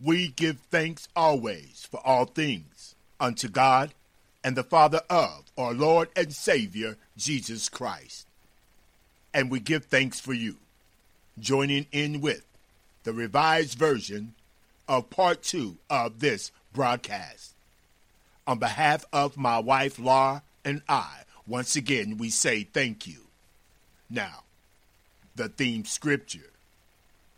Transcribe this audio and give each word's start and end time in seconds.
we 0.00 0.28
give 0.28 0.58
thanks 0.70 1.08
always 1.16 1.86
for 1.90 2.00
all 2.06 2.24
things 2.24 2.94
unto 3.18 3.48
God 3.48 3.94
and 4.44 4.56
the 4.56 4.62
Father 4.62 5.00
of 5.10 5.50
our 5.56 5.74
Lord 5.74 6.08
and 6.14 6.32
Savior 6.32 6.96
Jesus 7.16 7.68
Christ. 7.68 8.26
And 9.34 9.50
we 9.50 9.60
give 9.60 9.86
thanks 9.86 10.20
for 10.20 10.32
you, 10.32 10.56
joining 11.38 11.86
in 11.90 12.20
with 12.20 12.46
the 13.02 13.12
revised 13.12 13.76
version 13.76 14.34
of 14.86 15.10
part 15.10 15.42
two 15.42 15.78
of 15.90 16.20
this 16.20 16.52
broadcast. 16.72 17.54
On 18.46 18.58
behalf 18.58 19.04
of 19.12 19.36
my 19.36 19.58
wife 19.58 19.98
Laura 19.98 20.42
and 20.64 20.82
I, 20.88 21.22
once 21.46 21.76
again 21.76 22.18
we 22.18 22.30
say 22.30 22.62
thank 22.62 23.06
you. 23.06 23.26
Now, 24.08 24.44
the 25.34 25.48
theme 25.48 25.84
scripture 25.84 26.50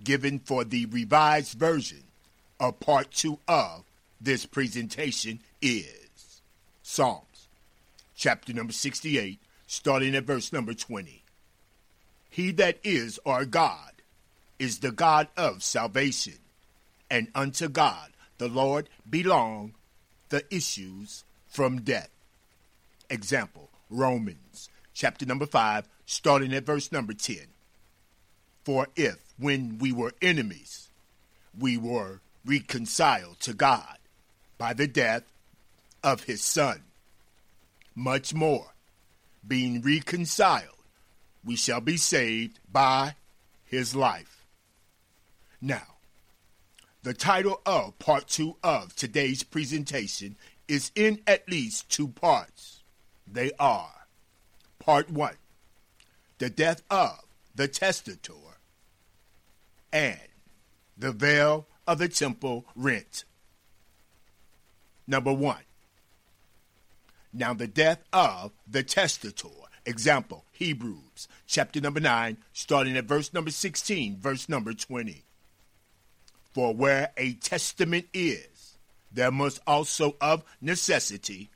given 0.03 0.39
for 0.39 0.65
the 0.65 0.87
revised 0.87 1.59
version 1.59 2.05
of 2.61 2.79
part 2.79 3.11
two 3.11 3.39
of 3.49 3.85
this 4.21 4.45
presentation 4.47 5.41
is 5.63 6.43
Psalms, 6.83 7.49
chapter 8.15 8.53
number 8.53 8.73
68, 8.73 9.39
starting 9.67 10.15
at 10.15 10.25
verse 10.25 10.53
number 10.53 10.75
20. 10.75 11.23
He 12.29 12.53
that 12.53 12.79
is 12.85 13.19
our 13.25 13.45
God 13.45 13.93
is 14.59 14.81
the 14.81 14.93
God 14.93 15.29
of 15.37 15.63
salvation, 15.63 16.35
and 17.11 17.29
unto 17.35 17.69
God 17.69 18.11
the 18.39 18.49
Lord 18.49 18.89
belong 19.09 19.75
the 20.29 20.45
issues 20.55 21.25
from 21.49 21.81
death. 21.81 22.11
Example, 23.09 23.71
Romans, 23.89 24.69
chapter 24.95 25.25
number 25.25 25.47
5, 25.47 25.89
starting 26.07 26.53
at 26.53 26.67
verse 26.67 26.93
number 26.93 27.15
10. 27.15 27.39
For 28.65 28.89
if, 28.95 29.17
when 29.39 29.79
we 29.79 29.91
were 29.93 30.13
enemies, 30.21 30.91
we 31.59 31.77
were 31.77 32.21
reconciled 32.45 33.41
to 33.41 33.55
God 33.55 33.99
by 34.59 34.73
the 34.73 34.87
death 34.87 35.25
of 36.03 36.25
his 36.25 36.43
Son, 36.43 36.83
much 37.95 38.35
more, 38.35 38.75
being 39.47 39.81
reconciled, 39.83 40.77
we 41.45 41.57
shall 41.57 41.81
be 41.81 41.97
saved 41.97 42.61
by 42.71 43.15
his 43.65 43.95
life. 43.95 44.45
Now, 45.61 45.97
the 47.03 47.15
title 47.15 47.61
of 47.65 47.99
part 47.99 48.29
two 48.29 48.57
of 48.63 48.95
today's 48.95 49.43
presentation 49.43 50.37
is 50.69 50.93
in 50.95 51.21
at 51.27 51.49
least 51.49 51.91
two 51.91 52.09
parts. 52.09 52.83
They 53.27 53.53
are 53.59 54.01
Part 54.81 55.11
one 55.11 55.37
The 56.39 56.51
death 56.51 56.83
of 56.91 57.21
the 57.55 57.69
testator, 57.69 58.33
and 59.93 60.19
the 60.97 61.13
veil 61.13 61.67
of 61.91 61.99
the 61.99 62.09
temple 62.09 62.65
rent. 62.77 63.25
Number 65.09 65.33
one. 65.33 65.65
Now 67.33 67.53
the 67.53 67.67
death 67.67 68.05
of 68.13 68.53
the 68.71 68.85
testator. 68.85 69.49
Example, 69.85 70.45
Hebrews 70.53 71.27
chapter 71.49 71.81
number 71.81 71.99
9, 71.99 72.37
starting 72.53 72.97
at 72.97 73.07
verse 73.07 73.35
number 73.35 73.51
16, 73.51 74.19
verse 74.19 74.49
number 74.49 74.73
20. 74.73 75.25
For 76.55 76.73
where 76.73 77.11
a 77.17 77.33
testament 77.35 78.07
is, 78.15 78.77
there 79.11 79.33
must 79.33 79.59
also 79.67 80.15
of 80.21 80.45
necessity 80.61 81.51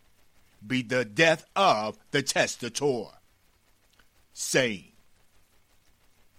be 0.66 0.82
the 0.82 1.04
death 1.04 1.44
of 1.54 1.96
the 2.10 2.22
testator, 2.22 3.04
saying, 4.32 4.92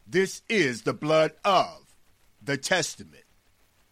This 0.06 0.42
is 0.50 0.82
the 0.82 0.94
blood 0.94 1.32
of 1.46 1.96
the 2.44 2.58
testament 2.58 3.25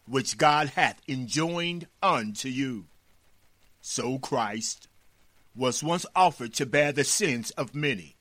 which 0.06 0.38
God 0.38 0.70
hath 0.70 1.00
enjoined 1.08 1.86
unto 2.02 2.48
you. 2.48 2.86
So 3.80 4.18
Christ 4.18 4.88
was 5.56 5.82
once 5.82 6.06
offered 6.14 6.54
to 6.54 6.66
bear 6.66 6.92
the 6.92 7.04
sins 7.04 7.50
of 7.52 7.74
many, 7.74 8.16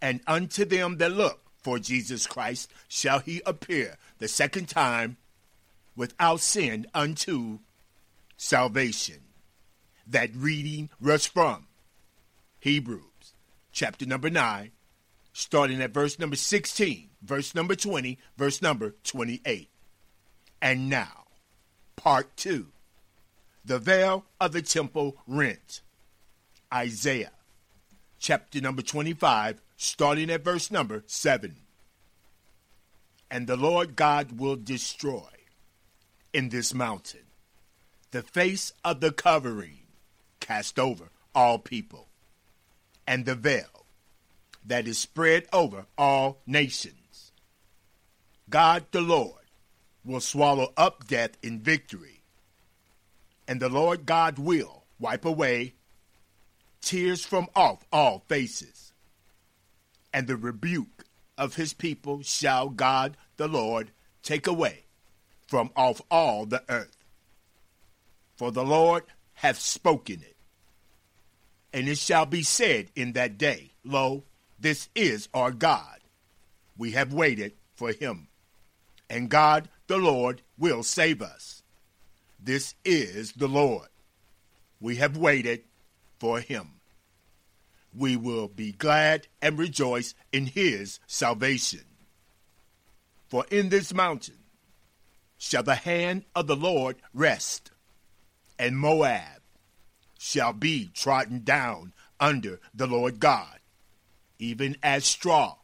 and 0.00 0.20
unto 0.26 0.64
them 0.64 0.98
that 0.98 1.12
look 1.12 1.40
for 1.62 1.78
Jesus 1.78 2.26
Christ 2.26 2.70
shall 2.88 3.20
he 3.20 3.40
appear 3.46 3.96
the 4.18 4.28
second 4.28 4.68
time 4.68 5.16
without 5.96 6.40
sin 6.40 6.86
unto 6.94 7.60
salvation. 8.36 9.20
That 10.06 10.30
reading 10.34 10.90
was 11.00 11.26
from 11.26 11.68
Hebrews 12.58 13.02
chapter 13.72 14.04
number 14.04 14.30
9, 14.30 14.70
starting 15.32 15.80
at 15.80 15.94
verse 15.94 16.18
number 16.18 16.36
16, 16.36 17.08
verse 17.22 17.54
number 17.54 17.74
20, 17.74 18.18
verse 18.36 18.60
number 18.60 18.94
28. 19.04 19.68
And 20.62 20.88
now, 20.88 21.24
part 21.96 22.36
2 22.36 22.68
The 23.64 23.80
Veil 23.80 24.24
of 24.40 24.52
the 24.52 24.62
Temple 24.62 25.16
Rent. 25.26 25.80
Isaiah 26.72 27.32
chapter 28.20 28.60
number 28.60 28.80
25, 28.80 29.60
starting 29.76 30.30
at 30.30 30.44
verse 30.44 30.70
number 30.70 31.02
7. 31.06 31.56
And 33.28 33.48
the 33.48 33.56
Lord 33.56 33.96
God 33.96 34.38
will 34.38 34.54
destroy 34.54 35.28
in 36.32 36.50
this 36.50 36.72
mountain 36.72 37.26
the 38.12 38.22
face 38.22 38.72
of 38.84 39.00
the 39.00 39.10
covering 39.10 39.80
cast 40.38 40.78
over 40.78 41.08
all 41.34 41.58
people, 41.58 42.06
and 43.04 43.24
the 43.24 43.34
veil 43.34 43.86
that 44.64 44.86
is 44.86 44.98
spread 44.98 45.46
over 45.52 45.86
all 45.98 46.38
nations. 46.46 47.32
God 48.48 48.84
the 48.92 49.00
Lord 49.00 49.41
will 50.04 50.20
swallow 50.20 50.72
up 50.76 51.06
death 51.06 51.36
in 51.42 51.60
victory, 51.60 52.22
and 53.46 53.60
the 53.60 53.68
Lord 53.68 54.06
God 54.06 54.38
will 54.38 54.84
wipe 54.98 55.24
away 55.24 55.74
tears 56.80 57.24
from 57.24 57.48
off 57.54 57.84
all 57.92 58.24
faces, 58.28 58.92
and 60.12 60.26
the 60.26 60.36
rebuke 60.36 61.04
of 61.38 61.54
his 61.54 61.72
people 61.72 62.22
shall 62.22 62.68
God 62.68 63.16
the 63.36 63.48
Lord 63.48 63.90
take 64.22 64.46
away 64.46 64.84
from 65.46 65.70
off 65.76 66.00
all 66.10 66.46
the 66.46 66.62
earth. 66.68 66.96
For 68.36 68.50
the 68.50 68.64
Lord 68.64 69.04
hath 69.34 69.58
spoken 69.58 70.22
it. 70.22 70.36
And 71.72 71.88
it 71.88 71.98
shall 71.98 72.26
be 72.26 72.42
said 72.42 72.88
in 72.94 73.12
that 73.12 73.38
day, 73.38 73.72
Lo, 73.84 74.24
this 74.58 74.88
is 74.94 75.28
our 75.32 75.50
God. 75.50 76.00
We 76.76 76.92
have 76.92 77.12
waited 77.12 77.52
for 77.74 77.92
him. 77.92 78.28
And 79.08 79.28
God 79.28 79.68
the 79.92 79.98
Lord 79.98 80.40
will 80.56 80.82
save 80.82 81.20
us. 81.20 81.62
This 82.42 82.74
is 82.82 83.32
the 83.32 83.46
Lord. 83.46 83.88
We 84.80 84.96
have 84.96 85.18
waited 85.18 85.64
for 86.18 86.40
him. 86.40 86.80
We 87.94 88.16
will 88.16 88.48
be 88.48 88.72
glad 88.72 89.28
and 89.42 89.58
rejoice 89.58 90.14
in 90.32 90.46
his 90.46 90.98
salvation. 91.06 91.84
For 93.28 93.44
in 93.50 93.68
this 93.68 93.92
mountain 93.92 94.38
shall 95.36 95.62
the 95.62 95.74
hand 95.74 96.24
of 96.34 96.46
the 96.46 96.56
Lord 96.56 96.96
rest, 97.12 97.70
and 98.58 98.78
Moab 98.78 99.42
shall 100.18 100.54
be 100.54 100.88
trodden 100.94 101.44
down 101.44 101.92
under 102.18 102.60
the 102.72 102.86
Lord 102.86 103.20
God, 103.20 103.58
even 104.38 104.78
as 104.82 105.04
straw 105.04 105.56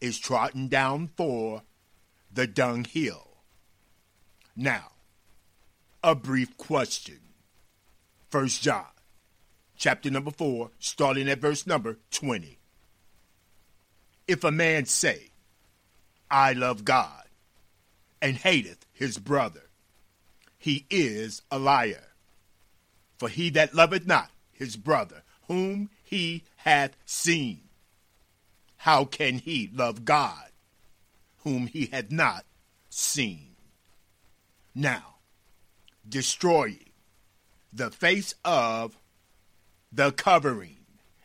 is 0.00 0.16
trodden 0.16 0.68
down 0.68 1.10
for 1.16 1.62
the 2.32 2.46
dunghill. 2.46 3.27
Now, 4.60 4.90
a 6.02 6.16
brief 6.16 6.56
question. 6.56 7.20
First 8.28 8.60
John, 8.60 8.90
chapter 9.76 10.10
number 10.10 10.32
4, 10.32 10.72
starting 10.80 11.28
at 11.28 11.38
verse 11.38 11.64
number 11.64 11.98
20. 12.10 12.58
If 14.26 14.42
a 14.42 14.50
man 14.50 14.86
say, 14.86 15.30
I 16.28 16.54
love 16.54 16.84
God, 16.84 17.22
and 18.20 18.34
hateth 18.34 18.84
his 18.92 19.18
brother, 19.18 19.70
he 20.58 20.86
is 20.90 21.42
a 21.52 21.58
liar. 21.60 22.08
For 23.16 23.28
he 23.28 23.50
that 23.50 23.76
loveth 23.76 24.08
not 24.08 24.32
his 24.50 24.76
brother, 24.76 25.22
whom 25.46 25.88
he 26.02 26.42
hath 26.56 26.96
seen, 27.06 27.60
how 28.78 29.04
can 29.04 29.38
he 29.38 29.70
love 29.72 30.04
God, 30.04 30.50
whom 31.44 31.68
he 31.68 31.86
hath 31.86 32.10
not 32.10 32.44
seen? 32.90 33.47
Now, 34.78 35.16
destroying 36.08 36.90
the 37.72 37.90
face 37.90 38.36
of 38.44 38.96
the 39.90 40.12
covering. 40.12 40.76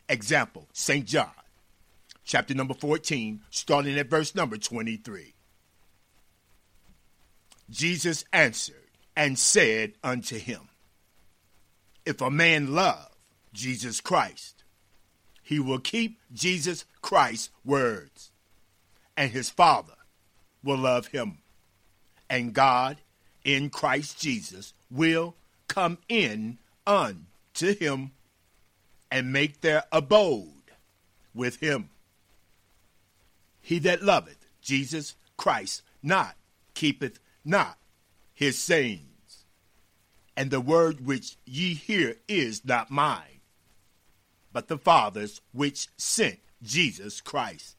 Example, 0.08 0.66
St. 0.72 1.06
John, 1.06 1.30
chapter 2.24 2.52
number 2.52 2.74
14, 2.74 3.42
starting 3.50 3.96
at 3.96 4.10
verse 4.10 4.34
number 4.34 4.56
23. 4.56 5.34
Jesus 7.70 8.24
answered 8.32 8.74
and 9.16 9.38
said 9.38 9.92
unto 10.02 10.36
him, 10.36 10.68
if 12.04 12.20
a 12.20 12.32
man 12.32 12.74
love 12.74 13.14
Jesus 13.52 14.00
Christ, 14.00 14.64
he 15.44 15.60
will 15.60 15.78
keep 15.78 16.18
Jesus 16.32 16.86
Christ's 17.02 17.50
words, 17.64 18.32
and 19.16 19.30
his 19.30 19.48
Father 19.48 19.94
will 20.64 20.78
love 20.78 21.06
him. 21.06 21.38
And 22.28 22.52
God 22.52 22.96
in 23.44 23.70
Christ 23.70 24.18
Jesus 24.18 24.72
will 24.90 25.36
come 25.68 25.98
in 26.08 26.58
unto 26.86 27.74
him 27.78 28.12
and 29.10 29.32
make 29.32 29.60
their 29.60 29.84
abode 29.92 30.50
with 31.34 31.60
him. 31.60 31.90
He 33.60 33.78
that 33.80 34.02
loveth 34.02 34.46
Jesus 34.60 35.14
Christ 35.36 35.82
not 36.02 36.36
keepeth 36.74 37.18
not 37.44 37.78
his 38.34 38.58
sayings, 38.58 39.44
and 40.36 40.50
the 40.50 40.60
word 40.60 41.06
which 41.06 41.36
ye 41.44 41.74
hear 41.74 42.16
is 42.26 42.64
not 42.64 42.90
mine, 42.90 43.40
but 44.52 44.68
the 44.68 44.78
Father's 44.78 45.40
which 45.52 45.88
sent 45.96 46.40
Jesus 46.62 47.20
Christ. 47.20 47.76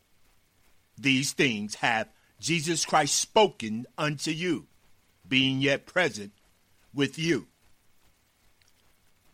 These 0.97 1.33
things 1.33 1.75
hath 1.75 2.07
Jesus 2.39 2.85
Christ 2.85 3.15
spoken 3.15 3.85
unto 3.97 4.31
you, 4.31 4.67
being 5.27 5.59
yet 5.61 5.85
present 5.85 6.31
with 6.93 7.17
you. 7.17 7.47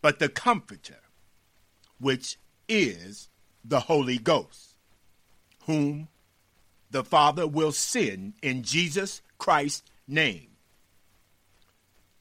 But 0.00 0.18
the 0.18 0.28
Comforter, 0.28 1.00
which 1.98 2.38
is 2.68 3.28
the 3.64 3.80
Holy 3.80 4.18
Ghost, 4.18 4.74
whom 5.66 6.08
the 6.90 7.04
Father 7.04 7.46
will 7.46 7.72
send 7.72 8.34
in 8.42 8.62
Jesus 8.62 9.22
Christ's 9.38 9.84
name. 10.08 10.48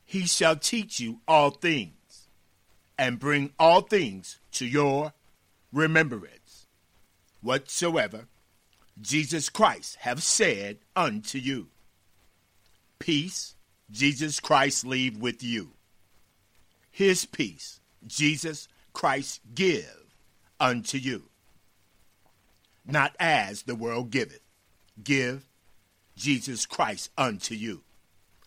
He 0.05 0.25
shall 0.25 0.55
teach 0.55 0.99
you 0.99 1.21
all 1.27 1.51
things 1.51 2.27
and 2.97 3.19
bring 3.19 3.51
all 3.57 3.81
things 3.81 4.39
to 4.51 4.65
your 4.65 5.13
remembrance, 5.71 6.67
whatsoever 7.41 8.27
Jesus 8.99 9.49
Christ 9.49 9.95
have 10.01 10.21
said 10.21 10.79
unto 10.95 11.37
you. 11.37 11.69
Peace 12.99 13.55
Jesus 13.91 14.39
Christ 14.39 14.85
leave 14.85 15.17
with 15.17 15.43
you. 15.43 15.71
His 16.89 17.25
peace 17.25 17.81
Jesus 18.05 18.67
Christ 18.93 19.41
give 19.53 20.15
unto 20.59 20.97
you. 20.97 21.29
Not 22.85 23.15
as 23.19 23.63
the 23.63 23.75
world 23.75 24.09
giveth 24.09 24.41
give 25.03 25.45
Jesus 26.15 26.65
Christ 26.65 27.09
unto 27.17 27.55
you. 27.55 27.83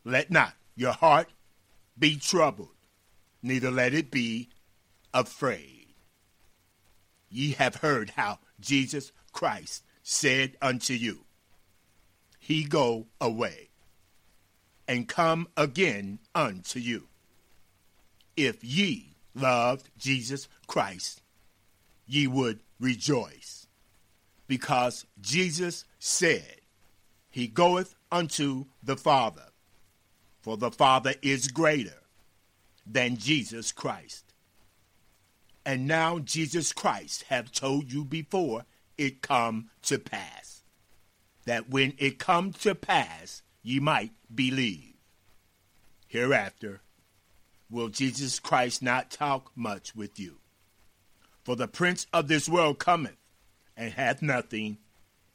Let 0.04 0.30
not 0.30 0.54
your 0.76 0.92
heart 0.92 1.28
be 1.98 2.16
troubled, 2.16 2.74
neither 3.42 3.70
let 3.70 3.94
it 3.94 4.10
be 4.10 4.50
afraid. 5.12 5.94
Ye 7.30 7.52
have 7.52 7.76
heard 7.76 8.10
how 8.10 8.38
Jesus 8.60 9.12
Christ 9.32 9.82
said 10.02 10.56
unto 10.60 10.94
you, 10.94 11.24
He 12.38 12.64
go 12.64 13.06
away 13.20 13.70
and 14.86 15.08
come 15.08 15.48
again 15.56 16.18
unto 16.34 16.78
you. 16.78 17.08
If 18.36 18.62
ye 18.62 19.14
loved 19.34 19.88
Jesus 19.98 20.48
Christ, 20.66 21.22
ye 22.06 22.26
would 22.26 22.60
rejoice, 22.80 23.66
because 24.46 25.06
Jesus 25.20 25.84
said, 25.98 26.60
He 27.30 27.46
goeth 27.46 27.94
unto 28.12 28.66
the 28.82 28.96
Father, 28.96 29.46
for 30.40 30.56
the 30.56 30.70
Father 30.70 31.14
is 31.22 31.48
greater 31.48 32.02
than 32.86 33.16
Jesus 33.16 33.72
Christ. 33.72 34.24
And 35.64 35.86
now 35.86 36.18
Jesus 36.18 36.72
Christ 36.72 37.24
have 37.28 37.50
told 37.50 37.90
you 37.90 38.04
before 38.04 38.66
it 38.98 39.22
come 39.22 39.70
to 39.82 39.98
pass, 39.98 40.62
that 41.46 41.70
when 41.70 41.94
it 41.96 42.18
come 42.18 42.52
to 42.52 42.74
pass, 42.74 43.42
ye 43.64 43.80
might 43.80 44.12
believe. 44.32 44.94
Hereafter 46.06 46.82
will 47.68 47.88
Jesus 47.88 48.38
Christ 48.38 48.82
not 48.82 49.10
talk 49.10 49.50
much 49.56 49.96
with 49.96 50.20
you. 50.20 50.36
For 51.42 51.56
the 51.56 51.66
prince 51.66 52.06
of 52.12 52.28
this 52.28 52.48
world 52.48 52.78
cometh, 52.78 53.16
and 53.76 53.92
hath 53.92 54.22
nothing 54.22 54.78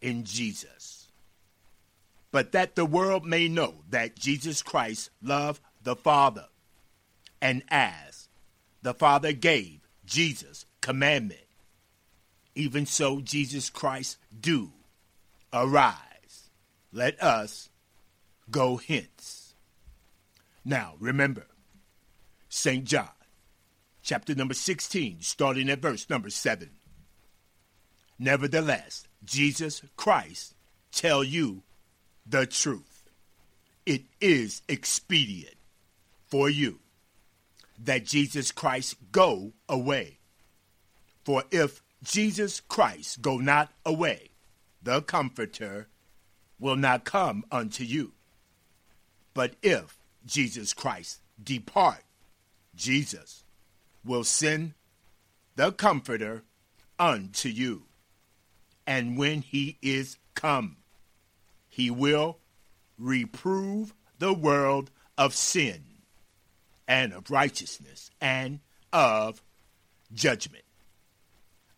in 0.02 0.24
Jesus. 0.24 1.12
But 2.32 2.54
that 2.54 2.76
the 2.76 2.86
world 2.86 3.26
may 3.26 3.50
know 3.50 3.74
that 3.90 4.16
Jesus 4.16 4.62
Christ 4.62 5.10
loved 5.22 5.62
the 5.84 5.96
Father, 5.96 6.46
and 7.42 7.64
as 7.70 8.30
the 8.82 8.94
Father 8.94 9.34
gave 9.34 9.82
Jesus 10.06 10.66
commandment, 10.82 11.42
even 12.56 12.86
so 12.86 13.20
Jesus 13.20 13.70
Christ 13.70 14.18
do 14.40 14.72
arise. 15.52 16.50
Let 16.92 17.22
us 17.22 17.69
go 18.52 18.78
hence. 18.78 19.54
Now 20.66 20.96
remember, 21.00 21.48
St. 22.50 22.84
John, 22.84 23.10
chapter 24.02 24.36
number 24.36 24.54
16, 24.54 25.22
starting 25.22 25.70
at 25.70 25.82
verse 25.82 26.10
number 26.10 26.30
7. 26.30 26.70
Nevertheless, 28.18 29.08
Jesus 29.24 29.82
Christ 29.96 30.56
tell 30.92 31.24
you 31.24 31.64
the 32.26 32.46
truth. 32.46 33.10
It 33.86 34.04
is 34.20 34.62
expedient 34.68 35.56
for 36.28 36.50
you 36.50 36.80
that 37.82 38.06
Jesus 38.06 38.52
Christ 38.52 38.96
go 39.12 39.54
away. 39.68 40.20
For 41.24 41.44
if 41.52 41.82
Jesus 42.04 42.60
Christ 42.60 43.22
go 43.22 43.38
not 43.38 43.72
away, 43.86 44.32
the 44.82 45.02
Comforter 45.02 45.88
will 46.60 46.76
not 46.76 47.06
come 47.06 47.44
unto 47.52 47.84
you. 47.84 48.14
But 49.40 49.56
if 49.64 49.98
Jesus 50.26 50.74
Christ 50.74 51.22
depart, 51.42 52.04
Jesus 52.76 53.46
will 54.04 54.26
send 54.26 54.74
the 55.56 55.72
Comforter 55.72 56.44
unto 57.00 57.48
you. 57.48 57.84
And 58.86 59.18
when 59.18 59.42
he 59.42 59.78
is 59.82 60.18
come, 60.36 60.76
he 61.70 61.90
will 61.90 62.40
reprove 62.98 63.94
the 64.18 64.34
world 64.34 64.92
of 65.18 65.34
sin 65.34 65.86
and 66.86 67.14
of 67.14 67.32
righteousness 67.32 68.12
and 68.20 68.60
of 68.92 69.42
judgment. 70.14 70.66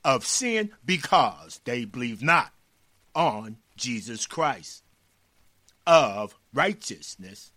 Of 0.04 0.26
sin 0.26 0.72
because 0.84 1.62
they 1.66 1.86
believe 1.86 2.24
not 2.24 2.54
on 3.14 3.58
Jesus 3.78 4.26
Christ. 4.26 4.82
Of 5.86 6.36
righteousness 6.54 7.52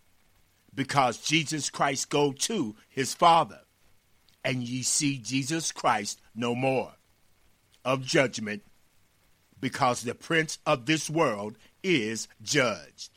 because 0.75 1.19
Jesus 1.19 1.71
Christ 1.71 2.11
go 2.11 2.33
to 2.33 2.75
his 2.89 3.15
Father, 3.15 3.61
and 4.45 4.63
ye 4.63 4.83
see 4.83 5.19
Jesus 5.19 5.73
Christ 5.73 6.21
no 6.35 6.55
more. 6.55 6.93
Of 7.85 8.03
judgment 8.03 8.63
because 9.61 10.03
the 10.03 10.15
prince 10.15 10.59
of 10.65 10.87
this 10.87 11.11
world 11.11 11.59
is 11.83 12.29
judged. 12.43 13.11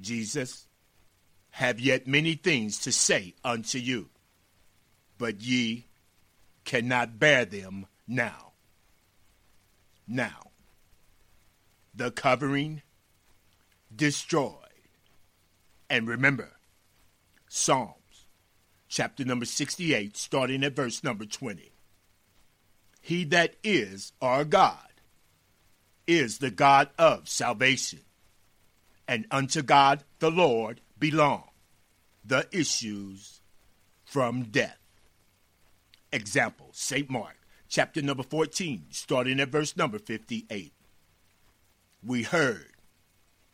Jesus, 0.00 0.66
have 1.50 1.78
yet 1.78 2.06
many 2.06 2.34
things 2.34 2.78
to 2.80 2.92
say 2.92 3.34
unto 3.44 3.78
you, 3.78 4.08
but 5.18 5.40
ye 5.40 5.86
cannot 6.64 7.18
bear 7.18 7.44
them 7.44 7.86
now. 8.08 8.52
Now, 10.08 10.50
the 11.94 12.10
covering 12.10 12.82
destroyed. 13.94 14.61
And 15.92 16.08
remember, 16.08 16.48
Psalms 17.50 18.24
chapter 18.88 19.26
number 19.26 19.44
68, 19.44 20.16
starting 20.16 20.64
at 20.64 20.74
verse 20.74 21.04
number 21.04 21.26
20. 21.26 21.70
He 23.02 23.24
that 23.24 23.56
is 23.62 24.14
our 24.22 24.46
God 24.46 24.88
is 26.06 26.38
the 26.38 26.50
God 26.50 26.88
of 26.98 27.28
salvation, 27.28 28.00
and 29.06 29.26
unto 29.30 29.60
God 29.60 30.02
the 30.18 30.30
Lord 30.30 30.80
belong 30.98 31.50
the 32.24 32.48
issues 32.52 33.42
from 34.02 34.44
death. 34.44 34.78
Example, 36.10 36.70
St. 36.72 37.10
Mark, 37.10 37.36
chapter 37.68 38.00
number 38.00 38.22
14, 38.22 38.86
starting 38.92 39.40
at 39.40 39.50
verse 39.50 39.76
number 39.76 39.98
58. 39.98 40.72
We 42.02 42.22
heard 42.22 42.72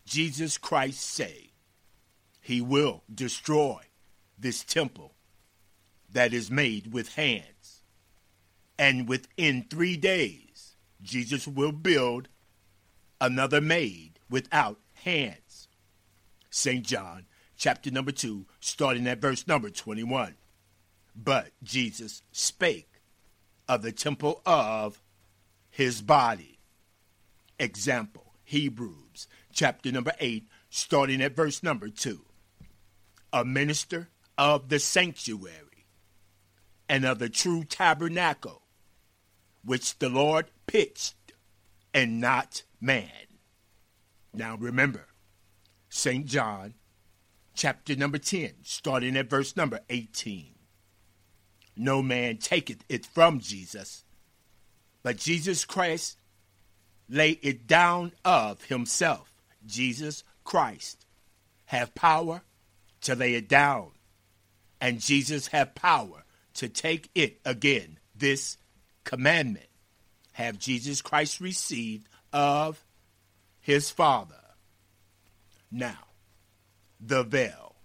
Jesus 0.07 0.57
Christ 0.57 1.01
say, 1.01 1.48
He 2.49 2.63
will 2.63 3.03
destroy 3.15 3.83
this 4.39 4.65
temple 4.65 5.13
that 6.11 6.33
is 6.33 6.51
made 6.51 6.95
with 6.95 7.15
hands, 7.17 7.83
and 8.79 9.07
within 9.07 9.67
three 9.69 9.99
days, 9.99 10.75
Jesus 11.03 11.47
will 11.47 11.73
build 11.73 12.29
another 13.21 13.61
made 13.61 14.13
without 14.31 14.79
hands. 15.05 15.69
St. 16.49 16.87
John 16.87 17.27
chapter 17.59 17.91
number 17.91 18.13
2, 18.13 18.47
starting 18.61 19.07
at 19.07 19.21
verse 19.21 19.47
number 19.47 19.69
21. 19.69 20.35
But 21.15 21.49
Jesus 21.63 22.23
spake 22.33 23.03
of 23.69 23.83
the 23.83 23.93
temple 23.93 24.41
of 24.47 25.03
his 25.69 26.01
body. 26.01 26.61
Example, 27.59 28.33
Hebrews 28.43 29.29
chapter 29.53 29.93
number 29.93 30.13
8, 30.19 30.49
starting 30.71 31.21
at 31.21 31.37
verse 31.37 31.63
number 31.63 31.91
2. 31.91 32.23
A 33.39 33.45
minister 33.45 34.09
of 34.37 34.69
the 34.69 34.81
sanctuary 34.81 35.87
and 36.89 37.05
of 37.05 37.19
the 37.19 37.29
true 37.29 37.63
tabernacle, 37.63 38.63
which 39.65 39.99
the 39.99 40.09
Lord 40.09 40.47
pitched, 40.67 41.15
and 41.95 42.21
not 42.21 42.63
man. 42.81 43.11
Now 44.35 44.57
remember, 44.57 45.07
St. 45.89 46.27
John, 46.27 46.75
chapter 47.55 47.95
number 47.95 48.19
10, 48.19 48.55
starting 48.63 49.17
at 49.17 49.31
verse 49.31 49.57
number 49.57 49.81
18. 49.89 50.55
No 51.77 52.03
man 52.03 52.39
taketh 52.39 52.85
it 52.89 53.07
from 53.07 53.39
Jesus, 53.39 54.05
but 55.05 55.17
Jesus 55.17 55.65
Christ 55.65 56.19
lay 57.09 57.39
it 57.43 57.69
down 57.69 58.13
of 58.25 58.65
himself. 58.65 59.33
Jesus 59.65 60.25
Christ 60.43 61.07
have 61.67 61.95
power 61.95 62.43
to 63.03 63.15
lay 63.15 63.35
it 63.35 63.49
down, 63.49 63.91
and 64.81 65.01
Jesus 65.01 65.49
have 65.49 65.75
power 65.75 66.25
to 66.55 66.69
take 66.69 67.11
it 67.15 67.41
again. 67.45 67.99
This 68.15 68.59
commandment 69.05 69.69
have 70.33 70.59
Jesus 70.59 71.03
Christ 71.03 71.41
received 71.41 72.09
of 72.33 72.85
his 73.61 73.91
Father. 73.91 74.35
Now, 75.71 75.99
the 77.01 77.23
veil. 77.23 77.77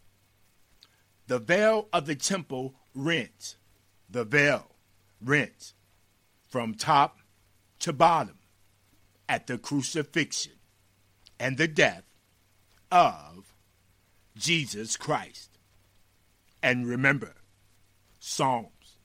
The 1.27 1.39
veil 1.39 1.88
of 1.93 2.05
the 2.05 2.15
temple 2.15 2.75
rent. 2.93 3.55
The 4.10 4.24
veil 4.24 4.75
rent 5.22 5.74
from 6.50 6.75
top 6.75 7.20
to 7.79 7.93
bottom 7.93 8.38
at 9.27 9.48
the 9.48 9.58
crucifixion 9.58 10.53
and 11.39 11.58
the 11.58 11.67
death 11.67 12.03
of 12.91 13.52
Jesus 14.35 14.97
Christ. 14.97 15.57
And 16.61 16.87
remember, 16.87 17.33
Psalms 18.19 18.97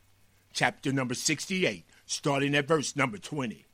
chapter 0.52 0.92
number 0.92 1.14
68, 1.14 1.84
starting 2.06 2.54
at 2.54 2.66
verse 2.66 2.96
number 2.96 3.18
20. 3.18 3.66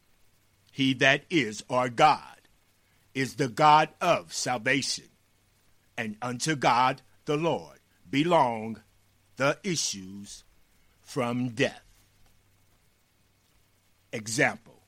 He 0.71 0.95
that 0.95 1.25
is 1.31 1.65
our 1.71 1.89
God 1.89 2.35
is 3.15 3.37
the 3.37 3.49
God 3.49 3.91
of 4.01 4.33
salvation, 4.33 5.05
and 5.97 6.17
unto 6.21 6.57
God 6.57 7.01
the 7.27 7.37
Lord 7.37 7.79
belong 8.11 8.81
the 9.37 9.59
issues 9.63 10.45
from 11.01 11.51
death. 11.51 11.85
Example 14.13 14.83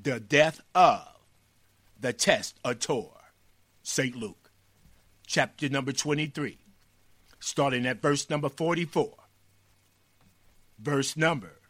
the 0.00 0.20
death 0.20 0.60
of 0.74 1.08
the 1.98 2.12
testator, 2.12 3.06
St. 3.82 4.14
Luke, 4.16 4.43
chapter 5.26 5.68
number 5.68 5.92
23, 5.92 6.58
starting 7.40 7.86
at 7.86 8.00
verse 8.02 8.28
number 8.30 8.48
44, 8.48 9.14
verse 10.78 11.16
number 11.16 11.60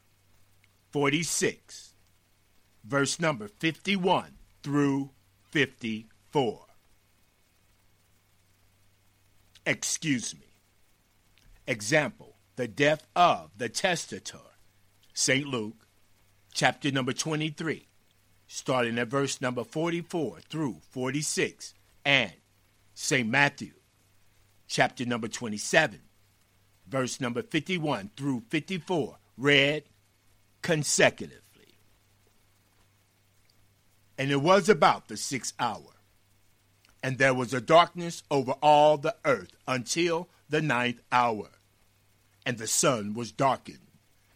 46, 0.92 1.94
verse 2.84 3.18
number 3.18 3.48
51 3.48 4.32
through 4.62 5.10
54. 5.50 6.66
Excuse 9.66 10.34
me. 10.34 10.46
Example 11.66 12.34
the 12.56 12.68
death 12.68 13.06
of 13.16 13.50
the 13.56 13.68
testator, 13.68 14.38
St. 15.12 15.46
Luke, 15.46 15.86
chapter 16.52 16.92
number 16.92 17.12
23, 17.12 17.88
starting 18.46 18.98
at 18.98 19.08
verse 19.08 19.40
number 19.40 19.64
44 19.64 20.38
through 20.48 20.76
46, 20.90 21.74
and 22.04 22.32
St. 22.94 23.28
Matthew, 23.28 23.72
chapter 24.66 25.04
number 25.04 25.28
27, 25.28 26.00
verse 26.88 27.20
number 27.20 27.42
51 27.42 28.10
through 28.16 28.44
54, 28.48 29.18
read 29.36 29.84
consecutively. 30.62 31.40
And 34.16 34.30
it 34.30 34.40
was 34.40 34.68
about 34.68 35.08
the 35.08 35.16
sixth 35.16 35.54
hour, 35.58 35.94
and 37.02 37.18
there 37.18 37.34
was 37.34 37.52
a 37.52 37.60
darkness 37.60 38.22
over 38.30 38.52
all 38.62 38.96
the 38.96 39.16
earth 39.24 39.54
until 39.66 40.28
the 40.48 40.62
ninth 40.62 41.00
hour 41.10 41.50
and 42.46 42.58
the 42.58 42.66
sun 42.66 43.14
was 43.14 43.32
darkened, 43.32 43.78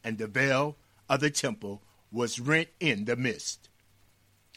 and 0.03 0.19
the 0.19 0.27
veil 0.27 0.77
of 1.09 1.21
the 1.21 1.31
temple 1.31 1.83
was 2.11 2.41
rent 2.41 2.69
in 2.81 3.05
the 3.05 3.17
midst. 3.17 3.69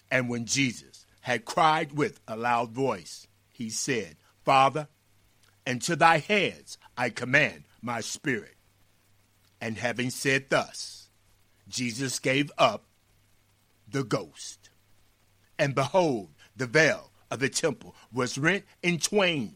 And 0.10 0.30
when 0.30 0.46
Jesus 0.46 1.06
had 1.22 1.46
cried 1.46 1.92
with 1.94 2.20
a 2.28 2.36
loud 2.36 2.72
voice, 2.72 3.28
he 3.62 3.70
said, 3.70 4.16
Father, 4.44 4.88
into 5.66 5.96
thy 5.96 6.18
hands 6.18 6.78
I 6.98 7.10
command 7.10 7.64
my 7.82 8.02
spirit. 8.02 8.56
And 9.60 9.78
having 9.78 10.10
said 10.10 10.50
thus, 10.50 11.10
Jesus 11.68 12.20
gave 12.20 12.52
up 12.58 12.86
the 13.88 14.04
ghost. 14.04 14.70
And 15.60 15.76
behold, 15.76 16.30
the 16.56 16.66
veil 16.66 17.12
of 17.30 17.40
the 17.40 17.50
temple 17.50 17.96
was 18.12 18.38
rent 18.38 18.66
in 18.82 18.98
twain 18.98 19.54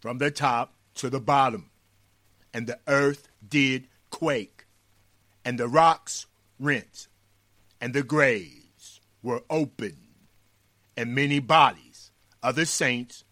from 0.00 0.18
the 0.18 0.30
top 0.30 0.74
to 0.96 1.08
the 1.08 1.20
bottom 1.20 1.70
and 2.54 2.68
the 2.68 2.78
earth 2.86 3.28
did 3.46 3.88
quake, 4.10 4.66
and 5.44 5.58
the 5.58 5.66
rocks 5.66 6.26
rent, 6.60 7.08
and 7.80 7.92
the 7.92 8.04
graves 8.04 9.00
were 9.22 9.42
opened, 9.50 10.28
and 10.96 11.14
many 11.14 11.40
bodies 11.40 11.93
of 12.44 12.56
the 12.56 12.66
saints 12.66 13.24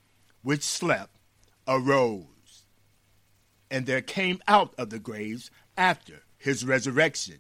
which 0.43 0.63
slept 0.63 1.19
arose. 1.69 2.65
And 3.71 3.85
there 3.85 4.01
came 4.01 4.41
out 4.49 4.75
of 4.79 4.89
the 4.91 4.99
graves 4.99 5.51
after 5.77 6.23
his 6.39 6.65
resurrection, 6.65 7.39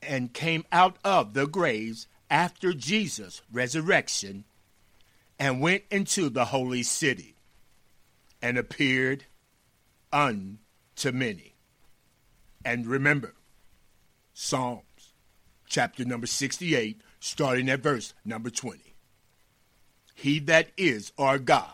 and 0.00 0.32
came 0.32 0.64
out 0.72 0.96
of 1.04 1.34
the 1.34 1.46
graves 1.46 2.06
after 2.30 2.72
Jesus' 2.72 3.42
resurrection, 3.52 4.44
and 5.38 5.60
went 5.60 5.82
into 5.90 6.30
the 6.30 6.46
holy 6.46 6.82
city, 6.82 7.34
and 8.40 8.56
appeared 8.56 9.24
unto 10.12 11.12
many. 11.12 11.54
And 12.64 12.86
remember, 12.86 13.34
Psalms 14.32 15.12
chapter 15.66 16.04
number 16.04 16.26
68, 16.26 17.00
starting 17.20 17.68
at 17.68 17.80
verse 17.80 18.14
number 18.24 18.50
20. 18.50 18.93
He 20.14 20.38
that 20.40 20.68
is 20.76 21.12
our 21.18 21.38
God 21.38 21.68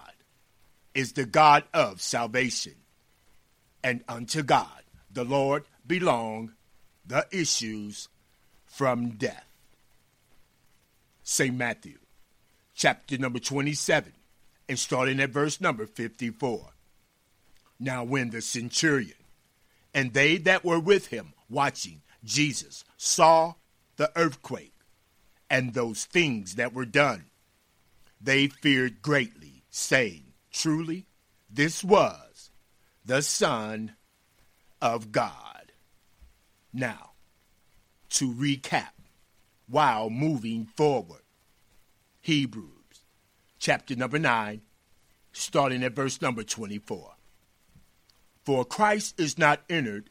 is 0.95 1.13
the 1.13 1.27
God 1.27 1.65
of 1.73 2.01
salvation, 2.01 2.75
and 3.85 4.03
unto 4.09 4.43
God 4.43 4.83
the 5.13 5.25
Lord 5.25 5.65
belong 5.87 6.53
the 7.07 7.27
issues 7.31 8.09
from 8.67 9.11
death. 9.11 9.47
St. 11.23 11.55
Matthew 11.55 11.99
chapter 12.75 13.19
number 13.19 13.39
27, 13.39 14.13
and 14.69 14.79
starting 14.79 15.21
at 15.21 15.29
verse 15.29 15.61
number 15.61 15.87
54. 15.87 16.71
Now, 17.79 18.05
when 18.05 18.31
the 18.31 18.41
centurion 18.41 19.13
and 19.93 20.15
they 20.15 20.39
that 20.39 20.65
were 20.65 20.81
with 20.81 21.09
him 21.09 21.35
watching 21.51 22.01
Jesus 22.25 22.85
saw 22.97 23.55
the 23.97 24.11
earthquake 24.17 24.73
and 25.51 25.75
those 25.75 26.05
things 26.05 26.55
that 26.55 26.73
were 26.73 26.87
done, 26.87 27.25
they 28.21 28.49
feared 28.49 29.03
greatly, 29.03 29.65
saying, 29.71 30.33
Truly, 30.53 31.07
this 31.49 31.83
was 31.83 32.50
the 33.05 33.23
Son 33.23 33.95
of 34.83 35.12
God. 35.12 35.73
Now, 36.73 37.12
to 38.11 38.33
recap, 38.33 38.93
while 39.69 40.11
moving 40.11 40.67
forward, 40.67 41.23
Hebrews 42.21 42.81
chapter 43.61 43.95
number 43.95 44.19
9, 44.19 44.62
starting 45.33 45.85
at 45.85 45.93
verse 45.93 46.21
number 46.21 46.43
24. 46.43 47.12
For 48.45 48.65
Christ 48.65 49.21
is 49.21 49.39
not 49.39 49.61
entered 49.69 50.11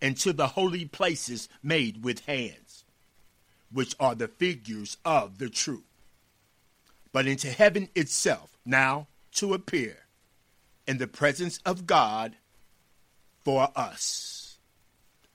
into 0.00 0.32
the 0.32 0.48
holy 0.48 0.84
places 0.84 1.48
made 1.62 2.04
with 2.04 2.20
hands, 2.26 2.84
which 3.70 3.94
are 3.98 4.14
the 4.14 4.28
figures 4.28 4.96
of 5.04 5.38
the 5.38 5.50
truth, 5.50 5.82
but 7.14 7.28
into 7.28 7.46
heaven 7.46 7.88
itself, 7.94 8.58
now 8.66 9.06
to 9.32 9.54
appear 9.54 9.98
in 10.84 10.98
the 10.98 11.06
presence 11.06 11.60
of 11.64 11.86
God 11.86 12.34
for 13.44 13.68
us. 13.76 14.58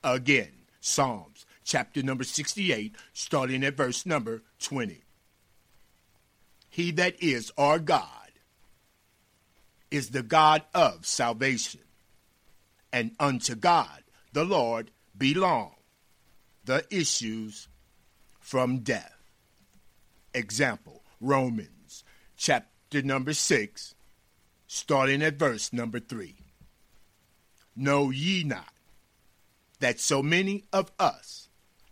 Again, 0.04 0.52
Psalms 0.82 1.46
chapter 1.64 2.02
number 2.02 2.22
68, 2.22 2.94
starting 3.14 3.64
at 3.64 3.78
verse 3.78 4.04
number 4.04 4.42
20. 4.60 5.00
He 6.68 6.90
that 6.90 7.22
is 7.22 7.50
our 7.56 7.78
God 7.78 8.04
is 9.90 10.10
the 10.10 10.22
God 10.22 10.62
of 10.74 11.06
salvation 11.06 11.80
and 12.92 13.12
unto 13.18 13.54
God 13.54 14.02
the 14.34 14.44
Lord 14.44 14.90
belong 15.16 15.76
the 16.62 16.84
issues 16.90 17.68
from 18.38 18.80
death. 18.80 19.16
Example 20.34 20.99
Romans 21.20 22.02
chapter 22.36 23.02
number 23.02 23.34
6, 23.34 23.94
starting 24.66 25.22
at 25.22 25.34
verse 25.34 25.72
number 25.72 26.00
3. 26.00 26.34
Know 27.76 28.10
ye 28.10 28.42
not 28.42 28.72
that 29.80 30.00
so 30.00 30.22
many 30.22 30.64
of 30.72 30.90
us 30.98 31.48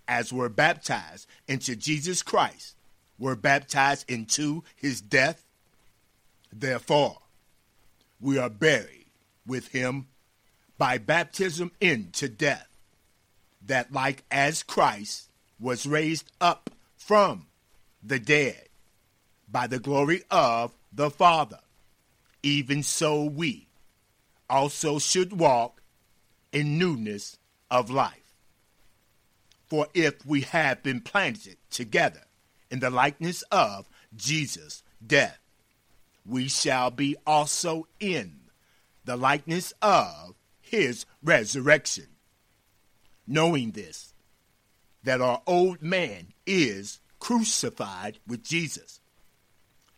as 0.06 0.32
were 0.32 0.48
baptized 0.48 1.26
into 1.46 1.76
Jesus 1.76 2.22
Christ 2.22 2.74
were 3.18 3.36
baptized 3.36 4.10
into 4.10 4.64
his 4.74 5.00
death? 5.00 5.44
Therefore, 6.52 7.18
we 8.20 8.38
are 8.38 8.50
buried 8.50 9.06
with 9.46 9.68
him 9.68 10.06
by 10.78 10.96
baptism 10.96 11.72
into 11.80 12.28
death, 12.28 12.68
that 13.66 13.92
like 13.92 14.24
as 14.30 14.62
Christ 14.62 15.28
was 15.60 15.86
raised 15.86 16.30
up 16.40 16.70
from 16.96 17.46
the 18.02 18.18
dead 18.18 18.67
by 19.50 19.66
the 19.66 19.78
glory 19.78 20.22
of 20.30 20.72
the 20.92 21.10
Father, 21.10 21.60
even 22.42 22.82
so 22.82 23.24
we 23.24 23.68
also 24.48 24.98
should 24.98 25.32
walk 25.38 25.82
in 26.52 26.78
newness 26.78 27.38
of 27.70 27.90
life. 27.90 28.34
For 29.66 29.86
if 29.92 30.24
we 30.24 30.42
have 30.42 30.82
been 30.82 31.00
planted 31.00 31.58
together 31.70 32.22
in 32.70 32.80
the 32.80 32.90
likeness 32.90 33.42
of 33.50 33.88
Jesus' 34.16 34.82
death, 35.06 35.38
we 36.24 36.48
shall 36.48 36.90
be 36.90 37.16
also 37.26 37.86
in 38.00 38.40
the 39.04 39.16
likeness 39.16 39.72
of 39.82 40.34
his 40.60 41.06
resurrection. 41.22 42.06
Knowing 43.26 43.72
this, 43.72 44.14
that 45.02 45.20
our 45.20 45.42
old 45.46 45.82
man 45.82 46.28
is 46.46 47.00
crucified 47.18 48.18
with 48.26 48.42
Jesus, 48.42 48.97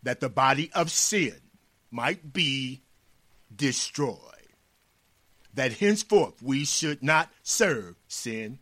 that 0.03 0.21
the 0.21 0.29
body 0.29 0.71
of 0.75 0.91
sin 0.91 1.41
might 1.91 2.33
be 2.33 2.83
destroyed, 3.55 4.19
that 5.53 5.75
henceforth 5.75 6.43
we 6.43 6.65
should 6.65 7.03
not 7.03 7.31
serve 7.43 7.97
sin. 8.09 8.59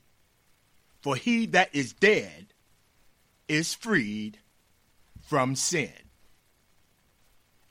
For 1.01 1.17
he 1.17 1.47
that 1.47 1.71
is 1.73 1.93
dead 1.93 2.47
is 3.47 3.75
freed 3.75 4.39
from 5.21 5.55
sin. 5.55 5.93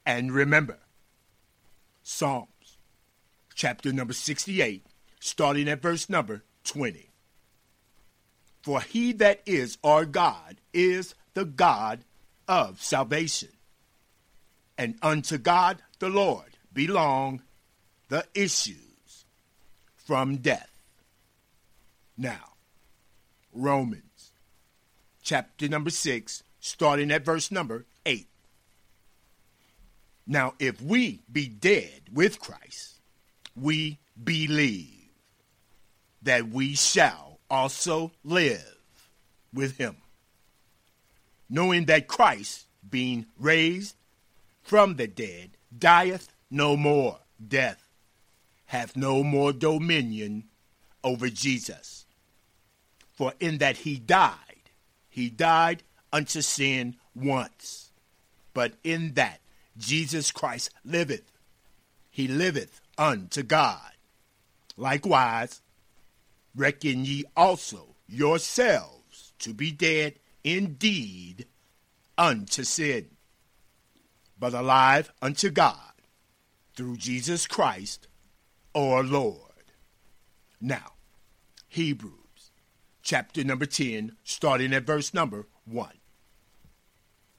And 0.05 0.31
remember, 0.31 0.79
Psalms 2.03 2.47
chapter 3.53 3.91
number 3.91 4.13
68, 4.13 4.85
starting 5.19 5.67
at 5.67 5.81
verse 5.81 6.09
number 6.09 6.43
20. 6.63 7.09
For 8.61 8.81
he 8.81 9.11
that 9.13 9.41
is 9.45 9.77
our 9.83 10.05
God 10.05 10.57
is 10.73 11.15
the 11.33 11.45
God 11.45 12.03
of 12.47 12.81
salvation. 12.81 13.49
And 14.77 14.95
unto 15.01 15.37
God 15.37 15.81
the 15.99 16.09
Lord 16.09 16.57
belong 16.73 17.41
the 18.09 18.25
issues 18.33 19.25
from 19.95 20.37
death. 20.37 20.69
Now, 22.17 22.53
Romans 23.53 24.31
chapter 25.27 25.67
number 25.67 25.89
6, 25.89 26.43
starting 26.61 27.11
at 27.11 27.25
verse 27.25 27.51
number 27.51 27.85
8. 28.05 28.27
Now, 30.25 30.53
if 30.59 30.81
we 30.81 31.19
be 31.31 31.47
dead 31.47 32.01
with 32.13 32.39
Christ, 32.39 32.99
we 33.55 33.97
believe 34.23 35.09
that 36.21 36.47
we 36.47 36.75
shall 36.75 37.39
also 37.49 38.11
live 38.23 39.09
with 39.53 39.77
him, 39.77 39.97
knowing 41.49 41.85
that 41.85 42.07
Christ, 42.07 42.65
being 42.89 43.25
raised 43.37 43.95
from 44.67 44.97
the 44.97 45.07
dead, 45.07 45.51
dieth 45.75 46.27
no 46.51 46.75
more. 46.75 47.19
Death 47.47 47.87
hath 48.65 48.97
no 48.97 49.23
more 49.23 49.53
dominion 49.53 50.43
over 51.05 51.29
Jesus. 51.29 52.05
For 53.15 53.33
in 53.39 53.59
that 53.59 53.77
he 53.77 53.97
died, 53.97 54.69
he 55.09 55.29
died 55.29 55.83
unto 56.11 56.41
sin 56.41 56.97
once, 57.15 57.91
but 58.53 58.73
in 58.83 59.13
that 59.13 59.39
Jesus 59.77 60.31
Christ 60.31 60.69
liveth, 60.83 61.31
he 62.09 62.27
liveth 62.27 62.81
unto 62.97 63.43
God. 63.43 63.91
Likewise, 64.75 65.61
reckon 66.53 67.05
ye 67.05 67.23
also 67.37 67.95
yourselves 68.05 69.31
to 69.39 69.53
be 69.53 69.71
dead 69.71 70.15
indeed 70.43 71.45
unto 72.17 72.63
sin, 72.65 73.11
but 74.39 74.53
alive 74.53 75.11
unto 75.21 75.49
God 75.49 75.93
through 76.75 76.97
Jesus 76.97 77.47
Christ 77.47 78.07
our 78.75 79.03
Lord. 79.03 79.41
Now, 80.61 80.93
Hebrews 81.67 82.17
chapter 83.07 83.41
number 83.41 83.65
10, 83.65 84.17
starting 84.25 84.73
at 84.73 84.83
verse 84.83 85.13
number 85.13 85.47
1. 85.63 85.91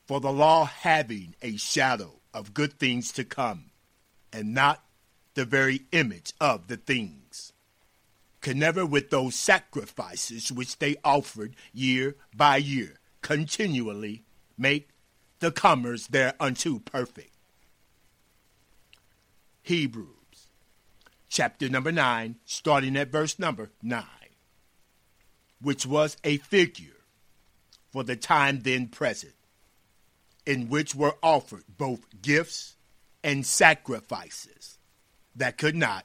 For 0.07 0.19
the 0.19 0.33
law 0.33 0.65
having 0.65 1.35
a 1.43 1.59
shadow 1.59 2.21
of 2.33 2.55
good 2.55 2.79
things 2.79 3.13
to 3.13 3.23
come, 3.23 3.67
and 4.33 4.55
not 4.55 4.83
the 5.35 5.45
very 5.45 5.83
image 5.93 6.33
of 6.41 6.69
the 6.69 6.79
things, 6.79 7.53
can 8.41 8.59
never 8.59 8.87
with 8.87 9.11
those 9.11 9.35
sacrifices 9.35 10.51
which 10.51 10.79
they 10.79 10.97
offered 11.05 11.55
year 11.75 12.17
by 12.35 12.57
year 12.57 12.99
continually 13.21 14.25
make 14.57 14.89
the 15.41 15.53
comers 15.53 16.09
thereunto 16.09 16.79
perfect. 16.79 17.33
Hebrews 19.63 20.09
chapter 21.29 21.69
number 21.69 21.93
9, 21.93 22.37
starting 22.45 22.97
at 22.97 23.13
verse 23.13 23.39
number 23.39 23.71
9 23.83 24.05
which 25.61 25.87
was 25.87 26.17
a 26.25 26.37
figure 26.39 27.05
for 27.91 28.05
the 28.05 28.17
time 28.17 28.61
then 28.61 28.87
present, 28.87 29.35
in 30.47 30.69
which 30.69 30.95
were 30.95 31.17
offered 31.23 31.65
both 31.77 32.01
gifts 32.23 32.77
and 33.25 33.45
sacrifices 33.45 34.79
that 35.35 35.59
could 35.59 35.77
not 35.77 36.05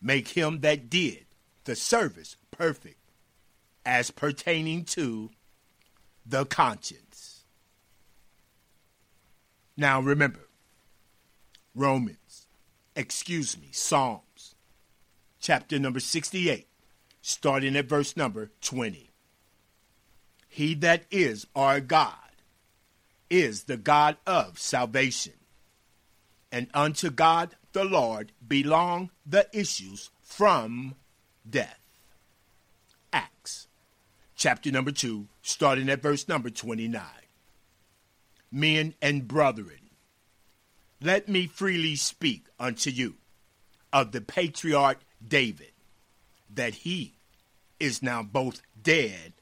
make 0.00 0.28
him 0.28 0.60
that 0.60 0.88
did 0.88 1.26
the 1.64 1.74
service 1.74 2.36
perfect 2.50 3.00
as 3.84 4.10
pertaining 4.10 4.84
to 4.84 5.30
the 6.24 6.44
conscience. 6.44 7.27
Now 9.80 10.00
remember, 10.00 10.48
Romans, 11.72 12.48
excuse 12.96 13.56
me, 13.56 13.68
Psalms, 13.70 14.56
chapter 15.38 15.78
number 15.78 16.00
68, 16.00 16.66
starting 17.22 17.76
at 17.76 17.88
verse 17.88 18.16
number 18.16 18.50
20. 18.60 19.08
He 20.48 20.74
that 20.74 21.04
is 21.12 21.46
our 21.54 21.78
God 21.78 22.12
is 23.30 23.64
the 23.64 23.76
God 23.76 24.16
of 24.26 24.58
salvation, 24.58 25.34
and 26.50 26.66
unto 26.74 27.08
God 27.08 27.54
the 27.72 27.84
Lord 27.84 28.32
belong 28.44 29.10
the 29.24 29.46
issues 29.52 30.10
from 30.20 30.96
death. 31.48 31.78
Acts 33.12 33.68
chapter 34.34 34.72
number 34.72 34.90
2, 34.90 35.28
starting 35.40 35.88
at 35.88 36.02
verse 36.02 36.26
number 36.26 36.50
29. 36.50 37.00
Men 38.50 38.94
and 39.02 39.28
brethren, 39.28 39.90
let 41.00 41.28
me 41.28 41.46
freely 41.46 41.96
speak 41.96 42.46
unto 42.58 42.90
you 42.90 43.16
of 43.92 44.12
the 44.12 44.20
patriarch 44.20 44.98
David, 45.26 45.72
that 46.52 46.74
he 46.74 47.14
is 47.78 48.02
now 48.02 48.22
both 48.22 48.62
dead 48.82 49.32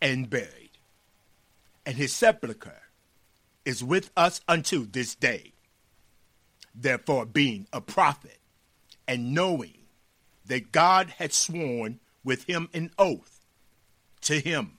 and 0.00 0.28
buried. 0.28 0.70
And 1.86 1.96
his 1.96 2.12
sepulchre 2.12 2.82
is 3.64 3.82
with 3.82 4.10
us 4.16 4.40
unto 4.48 4.86
this 4.86 5.14
day. 5.14 5.52
Therefore, 6.74 7.26
being 7.26 7.66
a 7.72 7.80
prophet, 7.80 8.38
and 9.06 9.34
knowing 9.34 9.78
that 10.46 10.72
God 10.72 11.14
had 11.18 11.32
sworn 11.32 12.00
with 12.24 12.44
him 12.44 12.68
an 12.72 12.90
oath 12.98 13.40
to 14.22 14.40
him 14.40 14.78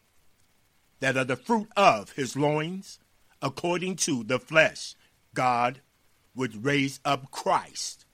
that 0.99 1.17
of 1.17 1.27
the 1.27 1.35
fruit 1.35 1.67
of 1.75 2.13
his 2.13 2.35
loins, 2.35 2.99
according 3.43 3.97
to 3.97 4.23
the 4.23 4.39
flesh, 4.39 4.95
God 5.35 5.81
would 6.33 6.63
raise 6.65 6.99
up 7.03 7.29
Christ 7.29 8.05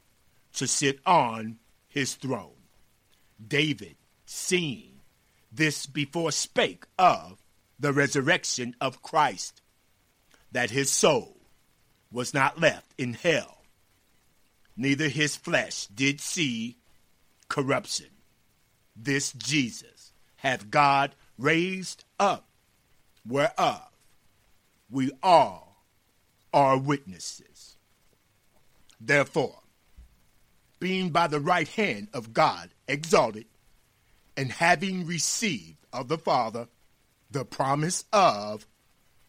to 0.55 0.67
sit 0.67 0.99
on 1.05 1.59
his 1.87 2.15
throne. 2.15 2.63
David 3.47 3.95
seeing 4.25 4.99
this 5.51 5.85
before 5.85 6.31
spake 6.31 6.85
of 6.97 7.41
the 7.79 7.93
resurrection 7.93 8.75
of 8.81 9.01
Christ, 9.01 9.61
that 10.51 10.71
his 10.71 10.89
soul 10.89 11.37
was 12.11 12.33
not 12.33 12.59
left 12.59 12.91
in 12.97 13.13
hell, 13.13 13.63
neither 14.75 15.07
his 15.07 15.35
flesh 15.35 15.85
did 15.87 16.19
see 16.19 16.77
corruption. 17.47 18.07
This 18.95 19.31
Jesus 19.33 20.11
hath 20.37 20.71
God 20.71 21.15
raised 21.37 22.03
up, 22.19 22.49
whereof 23.25 23.88
we 24.89 25.11
all 25.21 25.83
are 26.53 26.77
witnesses. 26.77 27.77
Therefore, 28.99 29.59
being 30.79 31.09
by 31.09 31.27
the 31.27 31.39
right 31.39 31.67
hand 31.67 32.07
of 32.13 32.33
God 32.33 32.69
exalted, 32.87 33.45
and 34.35 34.51
having 34.51 35.05
received 35.05 35.77
of 35.91 36.07
the 36.07 36.17
Father 36.17 36.67
the 37.29 37.45
promise 37.45 38.05
of 38.11 38.65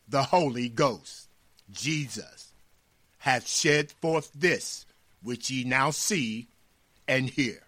the 0.08 0.22
Holy 0.24 0.68
Ghost, 0.68 1.28
Jesus 1.70 2.52
hath 3.18 3.46
shed 3.46 3.90
forth 3.90 4.30
this 4.34 4.86
which 5.22 5.50
ye 5.50 5.64
now 5.64 5.90
see 5.90 6.48
and 7.06 7.28
hear. 7.28 7.62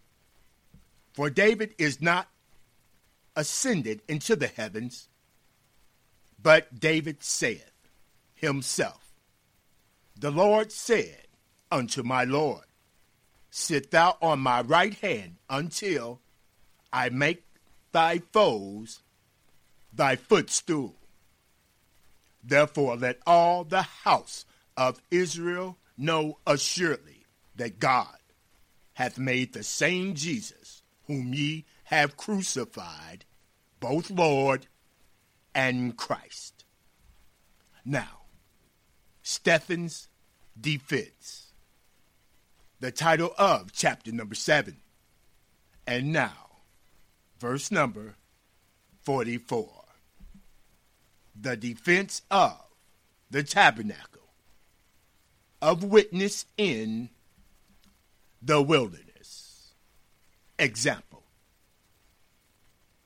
For 1.12 1.28
David 1.28 1.74
is 1.76 2.00
not 2.00 2.28
ascended 3.36 4.00
into 4.08 4.34
the 4.36 4.46
heavens, 4.46 5.08
but 6.42 6.80
David 6.80 7.22
saith 7.22 7.71
himself, 8.42 9.14
The 10.18 10.30
Lord 10.30 10.70
said 10.70 11.28
unto 11.70 12.02
my 12.02 12.24
Lord, 12.24 12.64
Sit 13.50 13.90
thou 13.90 14.18
on 14.20 14.40
my 14.40 14.60
right 14.60 14.94
hand 14.94 15.36
until 15.48 16.20
I 16.92 17.08
make 17.08 17.44
thy 17.92 18.18
foes 18.18 19.00
thy 19.92 20.16
footstool. 20.16 20.96
Therefore, 22.42 22.96
let 22.96 23.20
all 23.26 23.64
the 23.64 23.82
house 23.82 24.44
of 24.76 25.00
Israel 25.10 25.78
know 25.96 26.38
assuredly 26.46 27.24
that 27.54 27.78
God 27.78 28.16
hath 28.94 29.18
made 29.18 29.52
the 29.52 29.62
same 29.62 30.14
Jesus, 30.14 30.82
whom 31.06 31.32
ye 31.32 31.64
have 31.84 32.16
crucified, 32.16 33.24
both 33.80 34.10
Lord 34.10 34.66
and 35.54 35.96
Christ. 35.96 36.64
Now, 37.84 38.21
Stephen's 39.32 40.08
defense. 40.60 41.52
The 42.80 42.90
title 42.90 43.32
of 43.38 43.72
chapter 43.72 44.12
number 44.12 44.34
7. 44.34 44.76
And 45.86 46.12
now, 46.12 46.58
verse 47.38 47.70
number 47.70 48.16
44. 49.00 49.68
The 51.40 51.56
defense 51.56 52.22
of 52.30 52.60
the 53.30 53.42
tabernacle 53.42 54.28
of 55.62 55.82
witness 55.82 56.44
in 56.58 57.08
the 58.42 58.60
wilderness. 58.60 59.72
Example 60.58 61.22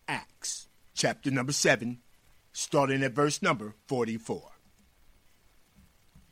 Acts 0.09 0.67
chapter 0.93 1.31
number 1.31 1.53
7, 1.53 1.99
starting 2.53 3.05
at 3.05 3.12
verse 3.12 3.41
number 3.43 3.75
44. 3.87 4.56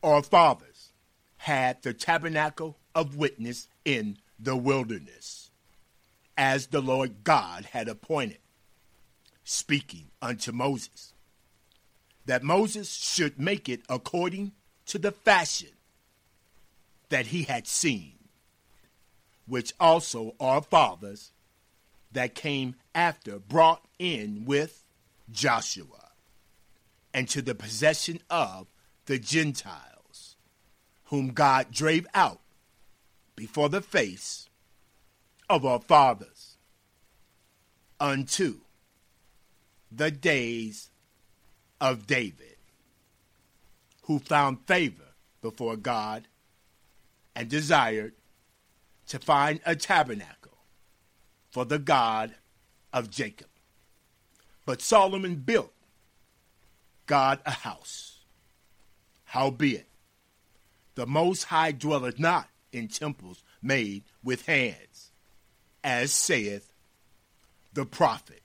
Our 0.04 0.22
fathers 0.22 0.92
had 1.38 1.82
the 1.82 1.94
tabernacle 1.94 2.76
of 2.94 3.16
witness 3.16 3.68
in 3.86 4.18
the 4.38 4.54
wilderness, 4.54 5.50
as 6.36 6.66
the 6.66 6.82
Lord 6.82 7.24
God 7.24 7.64
had 7.72 7.88
appointed, 7.88 8.36
speaking 9.44 10.10
unto 10.20 10.52
Moses, 10.52 11.14
that 12.26 12.42
Moses 12.42 12.92
should 12.92 13.40
make 13.40 13.66
it 13.66 13.80
according 13.88 14.52
to 14.86 14.98
the 14.98 15.10
fashion 15.10 15.70
that 17.08 17.28
he 17.28 17.44
had 17.44 17.66
seen, 17.66 18.18
which 19.46 19.72
also 19.80 20.34
our 20.38 20.60
fathers 20.60 21.32
that 22.12 22.34
came 22.34 22.74
after 22.94 23.38
brought 23.38 23.82
in 23.98 24.44
with 24.44 24.84
Joshua, 25.32 26.10
and 27.14 27.26
to 27.30 27.40
the 27.40 27.54
possession 27.54 28.20
of 28.28 28.66
the 29.06 29.18
Gentiles, 29.18 29.93
whom 31.06 31.28
God 31.28 31.70
drave 31.70 32.06
out 32.14 32.40
before 33.36 33.68
the 33.68 33.80
face 33.80 34.48
of 35.48 35.64
our 35.64 35.80
fathers, 35.80 36.56
unto 38.00 38.60
the 39.90 40.10
days 40.10 40.90
of 41.80 42.06
David, 42.06 42.56
who 44.02 44.18
found 44.18 44.66
favor 44.66 45.14
before 45.42 45.76
God 45.76 46.26
and 47.36 47.48
desired 47.48 48.14
to 49.08 49.18
find 49.18 49.60
a 49.66 49.76
tabernacle 49.76 50.58
for 51.50 51.64
the 51.64 51.78
God 51.78 52.34
of 52.92 53.10
Jacob. 53.10 53.48
But 54.64 54.80
Solomon 54.80 55.36
built 55.36 55.72
God 57.06 57.40
a 57.44 57.50
house. 57.50 58.20
Howbeit, 59.26 59.86
the 60.94 61.06
Most 61.06 61.44
High 61.44 61.72
dwelleth 61.72 62.18
not 62.18 62.48
in 62.72 62.88
temples 62.88 63.42
made 63.62 64.04
with 64.22 64.46
hands, 64.46 65.10
as 65.82 66.12
saith 66.12 66.72
the 67.72 67.84
prophet. 67.84 68.42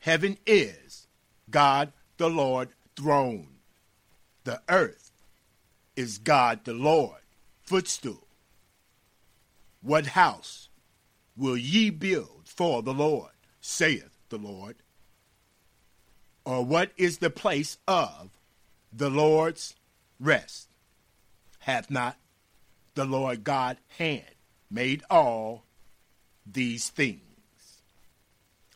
Heaven 0.00 0.38
is 0.46 1.06
God 1.50 1.92
the 2.16 2.30
Lord 2.30 2.70
throne. 2.96 3.48
The 4.44 4.60
earth 4.68 5.10
is 5.96 6.18
God 6.18 6.64
the 6.64 6.72
Lord 6.72 7.20
footstool. 7.62 8.26
What 9.82 10.08
house 10.08 10.68
will 11.36 11.56
ye 11.56 11.90
build 11.90 12.42
for 12.44 12.82
the 12.82 12.94
Lord, 12.94 13.32
saith 13.60 14.18
the 14.28 14.38
Lord? 14.38 14.76
Or 16.44 16.64
what 16.64 16.92
is 16.96 17.18
the 17.18 17.30
place 17.30 17.78
of 17.86 18.30
the 18.92 19.10
Lord's 19.10 19.74
rest? 20.18 20.69
Hath 21.60 21.90
not 21.90 22.16
the 22.94 23.04
Lord 23.04 23.44
God 23.44 23.78
hand 23.98 24.34
made 24.70 25.02
all 25.08 25.64
these 26.46 26.88
things? 26.88 27.20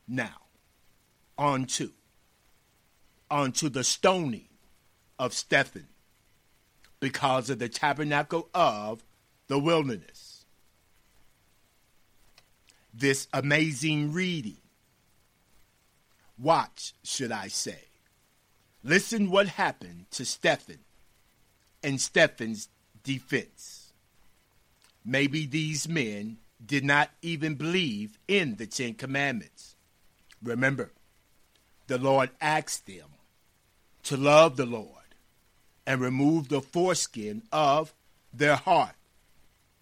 Now, 0.07 0.43
on 1.37 1.65
to, 1.67 1.93
on 3.31 3.53
to 3.53 3.69
the 3.69 3.85
stoning 3.85 4.49
of 5.19 5.33
Stephen 5.33 5.89
because 7.01 7.51
of 7.51 7.59
the 7.59 7.69
tabernacle 7.69 8.49
of 8.55 9.03
the 9.49 9.59
wilderness. 9.59 10.45
This 12.93 13.29
amazing 13.33 14.13
reading. 14.13 14.59
Watch, 16.39 16.95
should 17.03 17.33
I 17.33 17.49
say. 17.49 17.85
Listen 18.83 19.31
what 19.31 19.49
happened 19.49 20.07
to 20.11 20.25
Stephen 20.25 20.81
and 21.83 22.01
Stephen's 22.01 22.69
defense. 23.05 23.93
Maybe 25.05 25.47
these 25.47 25.89
men 25.89 26.39
did 26.65 26.85
not 26.85 27.11
even 27.23 27.55
believe 27.55 28.19
in 28.27 28.57
the 28.57 28.67
Ten 28.67 28.95
Commandments. 28.95 29.77
Remember, 30.43 30.91
the 31.87 31.99
Lord 31.99 32.31
asked 32.41 32.87
them 32.87 33.07
to 34.05 34.17
love 34.17 34.57
the 34.57 34.67
Lord 34.67 34.89
and 35.87 36.01
remove 36.01 36.49
the 36.49 36.63
foreskin 36.63 37.43
of 37.53 37.93
their 38.33 38.57
heart. 38.57 38.97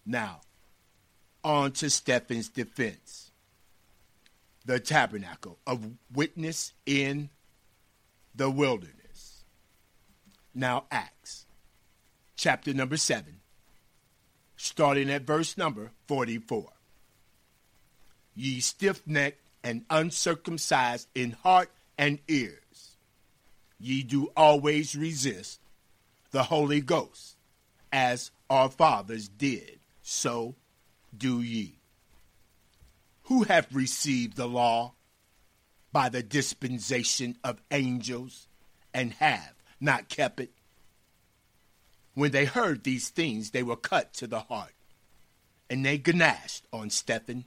Now, 0.05 0.41
on 1.43 1.71
to 1.73 1.89
Stephen's 1.89 2.49
defense. 2.49 3.31
The 4.65 4.79
tabernacle 4.79 5.57
of 5.67 5.91
witness 6.13 6.73
in 6.85 7.29
the 8.35 8.49
wilderness. 8.49 9.43
Now, 10.55 10.85
Acts 10.91 11.42
chapter 12.43 12.73
number 12.73 12.97
7, 12.97 13.39
starting 14.57 15.09
at 15.09 15.21
verse 15.21 15.57
number 15.57 15.91
44. 16.07 16.67
Ye 18.35 18.59
stiff 18.59 19.01
necked 19.07 19.39
and 19.63 19.85
uncircumcised 19.89 21.07
in 21.15 21.31
heart 21.31 21.69
and 21.97 22.19
ears, 22.27 22.97
ye 23.79 24.03
do 24.03 24.29
always 24.35 24.93
resist 24.93 25.61
the 26.31 26.43
Holy 26.43 26.81
Ghost, 26.81 27.37
as 27.93 28.31
our 28.49 28.67
fathers 28.67 29.29
did, 29.29 29.79
so 30.01 30.55
do 31.17 31.41
ye. 31.41 31.77
Who 33.27 33.43
have 33.43 33.73
received 33.73 34.35
the 34.35 34.49
law 34.49 34.95
by 35.93 36.09
the 36.09 36.21
dispensation 36.21 37.37
of 37.41 37.61
angels 37.71 38.47
and 38.93 39.13
have 39.13 39.53
not 39.79 40.09
kept 40.09 40.41
it? 40.41 40.51
When 42.13 42.31
they 42.31 42.45
heard 42.45 42.83
these 42.83 43.09
things, 43.09 43.51
they 43.51 43.63
were 43.63 43.75
cut 43.75 44.13
to 44.15 44.27
the 44.27 44.41
heart, 44.41 44.73
and 45.69 45.85
they 45.85 45.97
gnashed 45.97 46.65
on 46.71 46.89
Stephen 46.89 47.45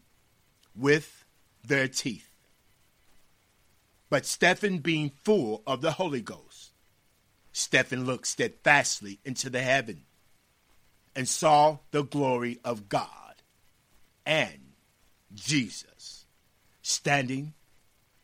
with 0.75 1.25
their 1.65 1.89
teeth. 1.89 2.29
But 4.09 4.27
Stephen, 4.27 4.79
being 4.79 5.11
full 5.11 5.63
of 5.67 5.81
the 5.81 5.93
Holy 5.93 6.21
Ghost, 6.21 6.73
Stephen 7.53 8.05
looked 8.05 8.27
steadfastly 8.27 9.19
into 9.25 9.51
the 9.51 9.63
heaven 9.63 10.03
and 11.15 11.29
saw 11.29 11.79
the 11.91 12.03
glory 12.03 12.61
of 12.65 12.89
God 12.89 13.17
and 14.27 14.73
Jesus 15.35 16.27
standing 16.83 17.55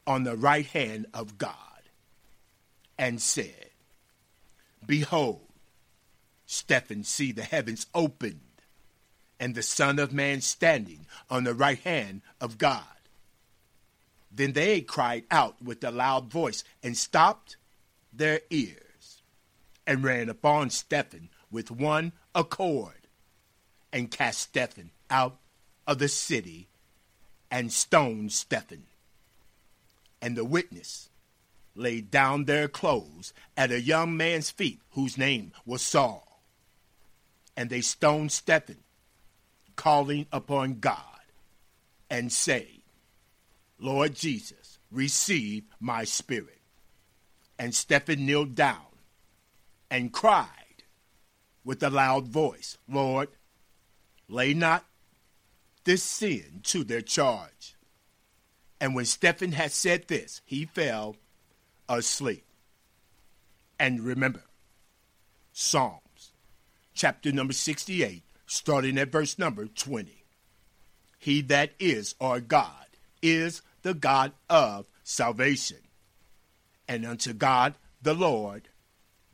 on 0.06 0.24
the 0.24 0.36
right 0.36 0.66
hand 0.66 1.06
of 1.14 1.38
God 1.38 1.56
and 2.98 3.20
said, 3.20 3.70
Behold, 4.86 5.51
Stephen 6.52 7.02
see 7.02 7.32
the 7.32 7.44
heavens 7.44 7.86
opened 7.94 8.40
and 9.40 9.54
the 9.54 9.62
Son 9.62 9.98
of 9.98 10.12
Man 10.12 10.42
standing 10.42 11.06
on 11.30 11.44
the 11.44 11.54
right 11.54 11.78
hand 11.78 12.20
of 12.42 12.58
God. 12.58 12.84
Then 14.30 14.52
they 14.52 14.82
cried 14.82 15.24
out 15.30 15.62
with 15.62 15.82
a 15.82 15.90
loud 15.90 16.30
voice 16.30 16.62
and 16.82 16.94
stopped 16.94 17.56
their 18.12 18.40
ears 18.50 19.22
and 19.86 20.04
ran 20.04 20.28
upon 20.28 20.68
Stephen 20.68 21.30
with 21.50 21.70
one 21.70 22.12
accord 22.34 23.08
and 23.90 24.10
cast 24.10 24.40
Stephen 24.40 24.90
out 25.08 25.38
of 25.86 26.00
the 26.00 26.08
city 26.08 26.68
and 27.50 27.72
stoned 27.72 28.30
Stephen. 28.30 28.84
And 30.20 30.36
the 30.36 30.44
witness 30.44 31.08
laid 31.74 32.10
down 32.10 32.44
their 32.44 32.68
clothes 32.68 33.32
at 33.56 33.70
a 33.70 33.80
young 33.80 34.18
man's 34.18 34.50
feet 34.50 34.80
whose 34.90 35.16
name 35.16 35.52
was 35.64 35.80
Saul. 35.80 36.31
And 37.56 37.68
they 37.70 37.80
stoned 37.80 38.32
Stephen, 38.32 38.78
calling 39.76 40.26
upon 40.32 40.80
God, 40.80 40.96
and 42.08 42.32
saying, 42.32 42.82
Lord 43.78 44.14
Jesus, 44.14 44.78
receive 44.90 45.64
my 45.80 46.04
spirit. 46.04 46.60
And 47.58 47.74
Stephen 47.74 48.26
kneeled 48.26 48.54
down 48.54 48.86
and 49.90 50.12
cried 50.12 50.48
with 51.64 51.82
a 51.82 51.90
loud 51.90 52.26
voice, 52.28 52.78
Lord, 52.88 53.28
lay 54.28 54.54
not 54.54 54.84
this 55.84 56.02
sin 56.02 56.60
to 56.64 56.84
their 56.84 57.02
charge. 57.02 57.76
And 58.80 58.94
when 58.94 59.04
Stephen 59.04 59.52
had 59.52 59.72
said 59.72 60.08
this, 60.08 60.40
he 60.44 60.64
fell 60.64 61.16
asleep. 61.88 62.44
And 63.78 64.00
remember, 64.00 64.42
Psalms, 65.52 66.01
chapter 66.94 67.32
number 67.32 67.52
68, 67.52 68.22
starting 68.46 68.98
at 68.98 69.12
verse 69.12 69.38
number 69.38 69.66
20. 69.66 70.24
He 71.18 71.40
that 71.42 71.72
is 71.78 72.14
our 72.20 72.40
God 72.40 72.86
is 73.22 73.62
the 73.82 73.94
God 73.94 74.32
of 74.50 74.86
salvation. 75.04 75.78
And 76.88 77.06
unto 77.06 77.32
God 77.32 77.74
the 78.02 78.14
Lord 78.14 78.68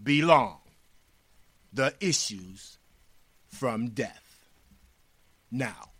belong 0.02 0.60
the 1.72 1.94
issues 2.00 2.78
from 3.48 3.88
death. 3.88 4.46
Now, 5.50 5.90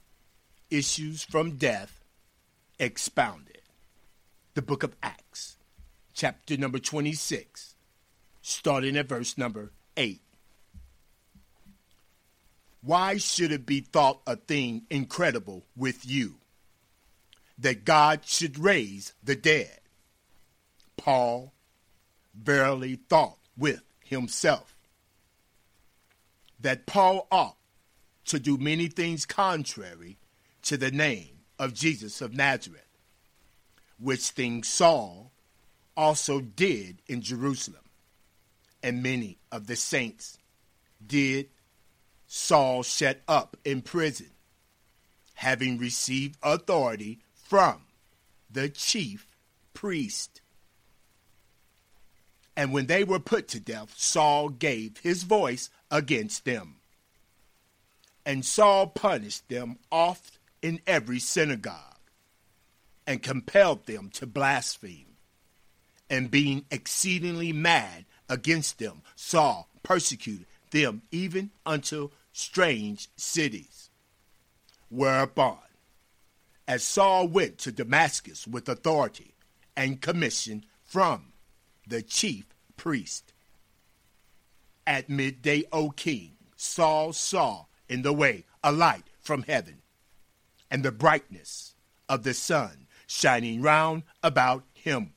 issues 0.70 1.22
from 1.22 1.56
death 1.56 2.04
expounded. 2.78 3.62
The 4.54 4.62
book 4.62 4.82
of 4.82 4.94
Acts, 5.02 5.56
chapter 6.12 6.56
number 6.56 6.78
26, 6.78 7.74
starting 8.42 8.96
at 8.96 9.08
verse 9.08 9.38
number 9.38 9.72
8. 9.96 10.20
Why 12.82 13.16
should 13.16 13.52
it 13.52 13.66
be 13.66 13.80
thought 13.80 14.20
a 14.26 14.36
thing 14.36 14.82
incredible 14.90 15.64
with 15.76 16.06
you 16.06 16.36
that 17.58 17.84
God 17.84 18.20
should 18.24 18.58
raise 18.58 19.12
the 19.22 19.34
dead? 19.34 19.80
Paul 20.96 21.52
verily 22.34 22.96
thought 23.08 23.38
with 23.56 23.82
himself 24.04 24.76
that 26.60 26.86
Paul 26.86 27.26
ought 27.30 27.56
to 28.26 28.38
do 28.38 28.58
many 28.58 28.88
things 28.88 29.26
contrary 29.26 30.18
to 30.62 30.76
the 30.76 30.90
name 30.90 31.38
of 31.58 31.74
Jesus 31.74 32.20
of 32.20 32.34
Nazareth, 32.34 32.86
which 33.98 34.28
things 34.30 34.68
Saul 34.68 35.32
also 35.96 36.40
did 36.40 37.02
in 37.06 37.22
Jerusalem, 37.22 37.82
and 38.82 39.02
many 39.02 39.38
of 39.50 39.66
the 39.66 39.76
saints 39.76 40.38
did 41.04 41.48
Saul 42.28 42.82
shut 42.82 43.22
up 43.26 43.56
in 43.64 43.80
prison, 43.80 44.30
having 45.34 45.78
received 45.78 46.36
authority 46.42 47.20
from 47.34 47.80
the 48.50 48.68
chief 48.68 49.26
priest. 49.72 50.42
And 52.54 52.72
when 52.72 52.86
they 52.86 53.02
were 53.02 53.18
put 53.18 53.48
to 53.48 53.60
death, 53.60 53.94
Saul 53.96 54.50
gave 54.50 54.98
his 54.98 55.22
voice 55.22 55.70
against 55.90 56.44
them. 56.44 56.76
And 58.26 58.44
Saul 58.44 58.88
punished 58.88 59.48
them 59.48 59.78
oft 59.90 60.38
in 60.60 60.80
every 60.86 61.20
synagogue 61.20 61.96
and 63.06 63.22
compelled 63.22 63.86
them 63.86 64.10
to 64.10 64.26
blaspheme. 64.26 65.16
And 66.10 66.30
being 66.30 66.66
exceedingly 66.70 67.54
mad 67.54 68.04
against 68.28 68.78
them, 68.78 69.02
Saul 69.16 69.68
persecuted 69.82 70.46
them 70.70 71.02
even 71.11 71.50
unto 71.66 72.11
strange 72.33 73.09
cities. 73.16 73.90
Whereupon, 74.88 75.59
as 76.66 76.83
Saul 76.83 77.28
went 77.28 77.59
to 77.59 77.72
Damascus 77.72 78.46
with 78.46 78.68
authority 78.68 79.35
and 79.76 80.00
commission 80.00 80.64
from 80.85 81.33
the 81.87 82.02
chief 82.02 82.46
priest, 82.76 83.33
at 84.87 85.11
midday, 85.11 85.64
O 85.70 85.90
king, 85.90 86.37
Saul 86.57 87.12
saw 87.12 87.66
in 87.88 88.02
the 88.02 88.12
way 88.12 88.44
a 88.64 88.72
light 88.72 89.04
from 89.20 89.42
heaven 89.42 89.83
and 90.70 90.83
the 90.83 90.92
brightness 90.92 91.74
of 92.09 92.22
the 92.22 92.35
sun 92.35 92.87
shining 93.07 93.62
round 93.62 94.02
about 94.22 94.64
him, 94.74 95.14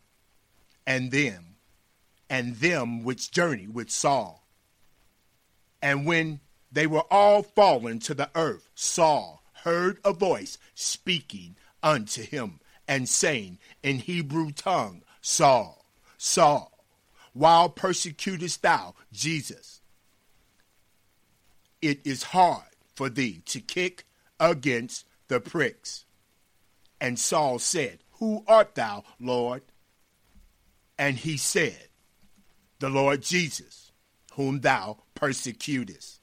and 0.88 1.12
them, 1.12 1.56
and 2.30 2.56
them 2.58 3.04
which 3.04 3.32
journey 3.32 3.68
with 3.68 3.90
Saul. 3.90 4.41
And 5.82 6.06
when 6.06 6.40
they 6.72 6.88
were 6.88 7.06
all 7.12 7.44
fallen 7.44 8.00
to 8.00 8.14
the 8.14 8.30
earth, 8.36 8.70
Saul 8.76 9.44
heard 9.64 10.00
a 10.04 10.14
voice 10.14 10.58
speaking 10.76 11.56
unto 11.84 12.24
him, 12.24 12.60
and 12.88 13.08
saying 13.08 13.58
in 13.84 13.98
Hebrew 13.98 14.52
tongue, 14.52 15.04
Saul, 15.22 15.86
Saul, 16.18 16.72
why 17.34 17.70
persecutest 17.74 18.62
thou 18.62 18.96
Jesus? 19.12 19.82
It 21.82 22.06
is 22.06 22.24
hard 22.24 22.66
for 22.96 23.10
thee 23.10 23.42
to 23.46 23.60
kick 23.60 24.06
against 24.40 25.06
the 25.28 25.40
pricks. 25.40 26.06
And 27.00 27.18
Saul 27.18 27.58
said, 27.60 28.00
Who 28.20 28.44
art 28.48 28.76
thou, 28.76 29.04
Lord? 29.20 29.64
And 31.00 31.18
he 31.18 31.38
said, 31.38 31.88
The 32.80 32.90
Lord 32.90 33.24
Jesus, 33.24 33.91
whom 34.32 34.62
thou 34.62 34.98
persecutest. 35.16 36.20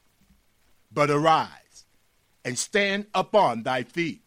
But 0.90 1.11
arise 1.11 1.85
and 2.44 2.59
stand 2.59 3.07
upon 3.14 3.62
thy 3.62 3.83
feet. 3.83 4.23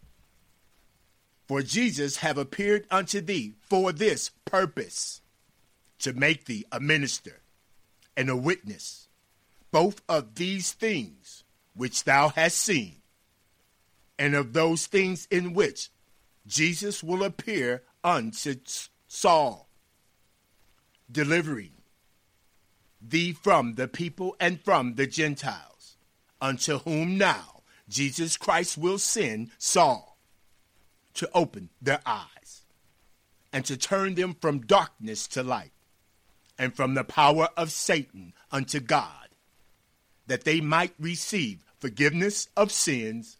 For 1.47 1.61
Jesus 1.61 2.17
have 2.17 2.37
appeared 2.37 2.85
unto 2.89 3.19
thee 3.19 3.55
for 3.59 3.91
this 3.91 4.31
purpose, 4.45 5.21
to 5.99 6.13
make 6.13 6.45
thee 6.45 6.65
a 6.71 6.79
minister 6.79 7.41
and 8.15 8.29
a 8.29 8.35
witness, 8.35 9.07
both 9.71 10.01
of 10.07 10.35
these 10.35 10.71
things 10.71 11.43
which 11.73 12.03
thou 12.03 12.29
hast 12.29 12.57
seen 12.57 12.97
and 14.17 14.35
of 14.35 14.53
those 14.53 14.85
things 14.85 15.27
in 15.31 15.53
which 15.53 15.89
Jesus 16.45 17.03
will 17.03 17.23
appear 17.23 17.83
unto 18.03 18.55
Saul, 19.07 19.67
delivering 21.11 21.71
thee 23.01 23.33
from 23.33 23.75
the 23.75 23.87
people 23.87 24.35
and 24.39 24.61
from 24.61 24.95
the 24.95 25.07
Gentiles, 25.07 25.95
unto 26.39 26.79
whom 26.79 27.17
now 27.17 27.61
Jesus 27.89 28.37
Christ 28.37 28.77
will 28.77 28.99
send 28.99 29.51
Saul 29.57 30.17
to 31.15 31.29
open 31.33 31.69
their 31.81 32.01
eyes 32.05 32.61
and 33.51 33.65
to 33.65 33.75
turn 33.75 34.15
them 34.15 34.35
from 34.39 34.59
darkness 34.59 35.27
to 35.29 35.43
light 35.43 35.71
and 36.57 36.75
from 36.75 36.93
the 36.93 37.03
power 37.03 37.49
of 37.57 37.71
Satan 37.71 38.33
unto 38.51 38.79
God, 38.79 39.29
that 40.27 40.43
they 40.43 40.61
might 40.61 40.93
receive 40.99 41.63
forgiveness 41.79 42.47
of 42.55 42.71
sins 42.71 43.37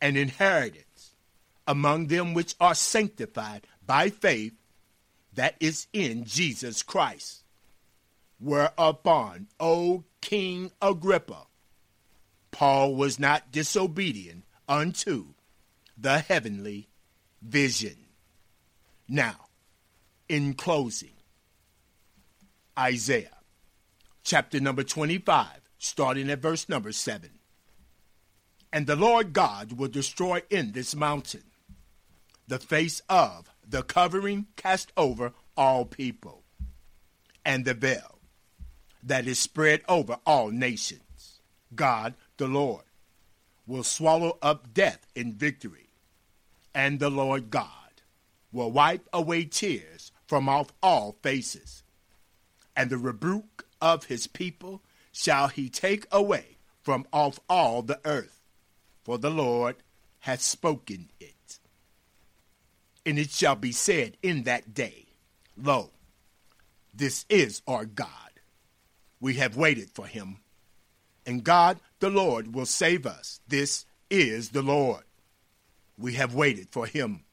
and 0.00 0.16
inheritance 0.16 1.12
among 1.66 2.08
them 2.08 2.34
which 2.34 2.54
are 2.60 2.74
sanctified 2.74 3.66
by 3.86 4.10
faith 4.10 4.52
that 5.32 5.56
is 5.58 5.86
in 5.92 6.24
Jesus 6.24 6.82
Christ. 6.82 7.43
Whereupon, 8.44 9.48
O 9.58 10.04
King 10.20 10.70
Agrippa, 10.82 11.46
Paul 12.50 12.94
was 12.94 13.18
not 13.18 13.50
disobedient 13.50 14.44
unto 14.68 15.28
the 15.96 16.18
heavenly 16.18 16.88
vision. 17.40 17.96
Now, 19.08 19.46
in 20.28 20.52
closing, 20.52 21.14
Isaiah 22.78 23.38
chapter 24.22 24.60
number 24.60 24.82
25, 24.82 25.46
starting 25.78 26.28
at 26.28 26.40
verse 26.40 26.68
number 26.68 26.92
7 26.92 27.30
and 28.70 28.86
the 28.86 28.96
Lord 28.96 29.32
God 29.32 29.78
will 29.78 29.88
destroy 29.88 30.42
in 30.50 30.72
this 30.72 30.94
mountain 30.94 31.44
the 32.46 32.58
face 32.58 33.00
of 33.08 33.48
the 33.66 33.84
covering 33.84 34.48
cast 34.56 34.92
over 34.96 35.32
all 35.56 35.84
people, 35.84 36.42
and 37.44 37.64
the 37.64 37.72
veil 37.72 38.13
that 39.04 39.26
is 39.26 39.38
spread 39.38 39.82
over 39.88 40.18
all 40.26 40.50
nations. 40.50 41.40
God 41.74 42.14
the 42.36 42.48
Lord 42.48 42.84
will 43.66 43.84
swallow 43.84 44.38
up 44.42 44.74
death 44.74 45.06
in 45.14 45.32
victory, 45.32 45.88
and 46.74 46.98
the 46.98 47.10
Lord 47.10 47.50
God 47.50 47.68
will 48.52 48.70
wipe 48.70 49.08
away 49.12 49.44
tears 49.44 50.12
from 50.26 50.48
off 50.48 50.72
all 50.82 51.16
faces, 51.22 51.82
and 52.76 52.90
the 52.90 52.98
rebuke 52.98 53.66
of 53.80 54.04
his 54.04 54.26
people 54.26 54.82
shall 55.12 55.48
he 55.48 55.68
take 55.68 56.06
away 56.10 56.56
from 56.82 57.06
off 57.12 57.38
all 57.48 57.82
the 57.82 58.00
earth, 58.04 58.40
for 59.02 59.18
the 59.18 59.30
Lord 59.30 59.76
hath 60.20 60.40
spoken 60.40 61.08
it. 61.20 61.58
And 63.06 63.18
it 63.18 63.30
shall 63.30 63.56
be 63.56 63.72
said 63.72 64.16
in 64.22 64.44
that 64.44 64.74
day, 64.74 65.06
Lo, 65.56 65.90
this 66.92 67.24
is 67.28 67.62
our 67.66 67.84
God. 67.84 68.23
We 69.24 69.36
have 69.36 69.56
waited 69.56 69.88
for 69.88 70.06
him. 70.06 70.40
And 71.24 71.42
God 71.42 71.80
the 71.98 72.10
Lord 72.10 72.54
will 72.54 72.66
save 72.66 73.06
us. 73.06 73.40
This 73.48 73.86
is 74.10 74.50
the 74.50 74.60
Lord. 74.60 75.04
We 75.96 76.12
have 76.16 76.34
waited 76.34 76.68
for 76.70 76.84
him. 76.84 77.24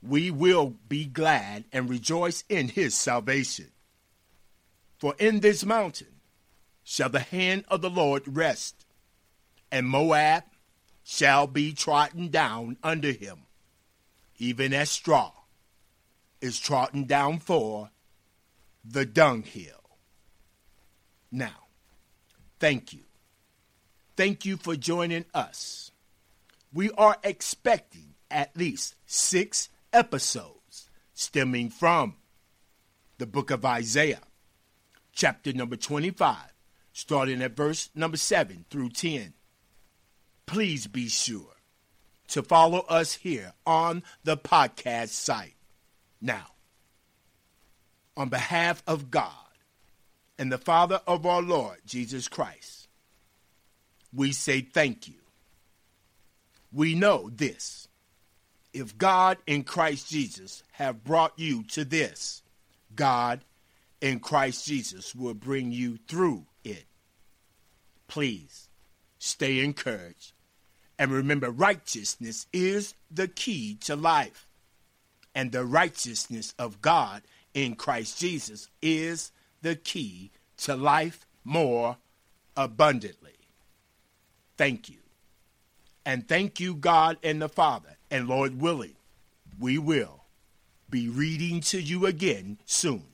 We 0.00 0.30
will 0.30 0.76
be 0.88 1.04
glad 1.04 1.64
and 1.72 1.90
rejoice 1.90 2.44
in 2.48 2.68
his 2.68 2.94
salvation. 2.94 3.72
For 5.00 5.16
in 5.18 5.40
this 5.40 5.64
mountain 5.64 6.20
shall 6.84 7.08
the 7.08 7.18
hand 7.18 7.64
of 7.66 7.82
the 7.82 7.90
Lord 7.90 8.22
rest, 8.28 8.86
and 9.72 9.88
Moab 9.88 10.44
shall 11.02 11.48
be 11.48 11.72
trodden 11.72 12.28
down 12.28 12.76
under 12.84 13.10
him, 13.10 13.46
even 14.38 14.72
as 14.72 14.92
straw 14.92 15.32
is 16.40 16.60
trodden 16.60 17.02
down 17.02 17.40
for 17.40 17.90
the 18.84 19.04
dunghill. 19.04 19.83
Now, 21.34 21.66
thank 22.60 22.92
you. 22.92 23.00
Thank 24.16 24.44
you 24.44 24.56
for 24.56 24.76
joining 24.76 25.24
us. 25.34 25.90
We 26.72 26.92
are 26.92 27.16
expecting 27.24 28.14
at 28.30 28.56
least 28.56 28.94
six 29.04 29.68
episodes 29.92 30.88
stemming 31.12 31.70
from 31.70 32.14
the 33.18 33.26
book 33.26 33.50
of 33.50 33.64
Isaiah, 33.64 34.20
chapter 35.12 35.52
number 35.52 35.74
25, 35.74 36.36
starting 36.92 37.42
at 37.42 37.56
verse 37.56 37.90
number 37.96 38.16
7 38.16 38.64
through 38.70 38.90
10. 38.90 39.34
Please 40.46 40.86
be 40.86 41.08
sure 41.08 41.56
to 42.28 42.44
follow 42.44 42.82
us 42.88 43.14
here 43.14 43.54
on 43.66 44.04
the 44.22 44.36
podcast 44.36 45.08
site. 45.08 45.56
Now, 46.20 46.52
on 48.16 48.28
behalf 48.28 48.84
of 48.86 49.10
God 49.10 49.43
and 50.38 50.50
the 50.50 50.58
Father 50.58 51.00
of 51.06 51.26
our 51.26 51.42
Lord 51.42 51.78
Jesus 51.86 52.28
Christ, 52.28 52.88
we 54.12 54.32
say 54.32 54.60
thank 54.60 55.08
you. 55.08 55.14
We 56.72 56.94
know 56.94 57.30
this. 57.32 57.88
If 58.72 58.98
God 58.98 59.38
in 59.46 59.62
Christ 59.62 60.10
Jesus 60.10 60.64
have 60.72 61.04
brought 61.04 61.38
you 61.38 61.62
to 61.64 61.84
this, 61.84 62.42
God 62.94 63.44
in 64.00 64.18
Christ 64.18 64.66
Jesus 64.66 65.14
will 65.14 65.34
bring 65.34 65.70
you 65.70 65.98
through 66.08 66.46
it. 66.64 66.84
Please 68.08 68.68
stay 69.18 69.60
encouraged 69.60 70.32
and 70.98 71.10
remember 71.10 71.50
righteousness 71.50 72.46
is 72.52 72.94
the 73.10 73.28
key 73.28 73.76
to 73.82 73.96
life 73.96 74.48
and 75.34 75.50
the 75.50 75.64
righteousness 75.64 76.54
of 76.58 76.80
God 76.80 77.22
in 77.52 77.74
Christ 77.74 78.20
Jesus 78.20 78.68
is 78.82 79.32
the 79.64 79.74
key 79.74 80.30
to 80.58 80.76
life 80.76 81.26
more 81.42 81.96
abundantly. 82.56 83.32
Thank 84.56 84.88
you. 84.88 84.98
And 86.06 86.28
thank 86.28 86.60
you, 86.60 86.74
God 86.74 87.16
and 87.22 87.40
the 87.40 87.48
Father, 87.48 87.96
and 88.10 88.28
Lord 88.28 88.60
willing, 88.60 88.94
we 89.58 89.78
will 89.78 90.24
be 90.90 91.08
reading 91.08 91.60
to 91.62 91.80
you 91.80 92.04
again 92.04 92.58
soon. 92.66 93.04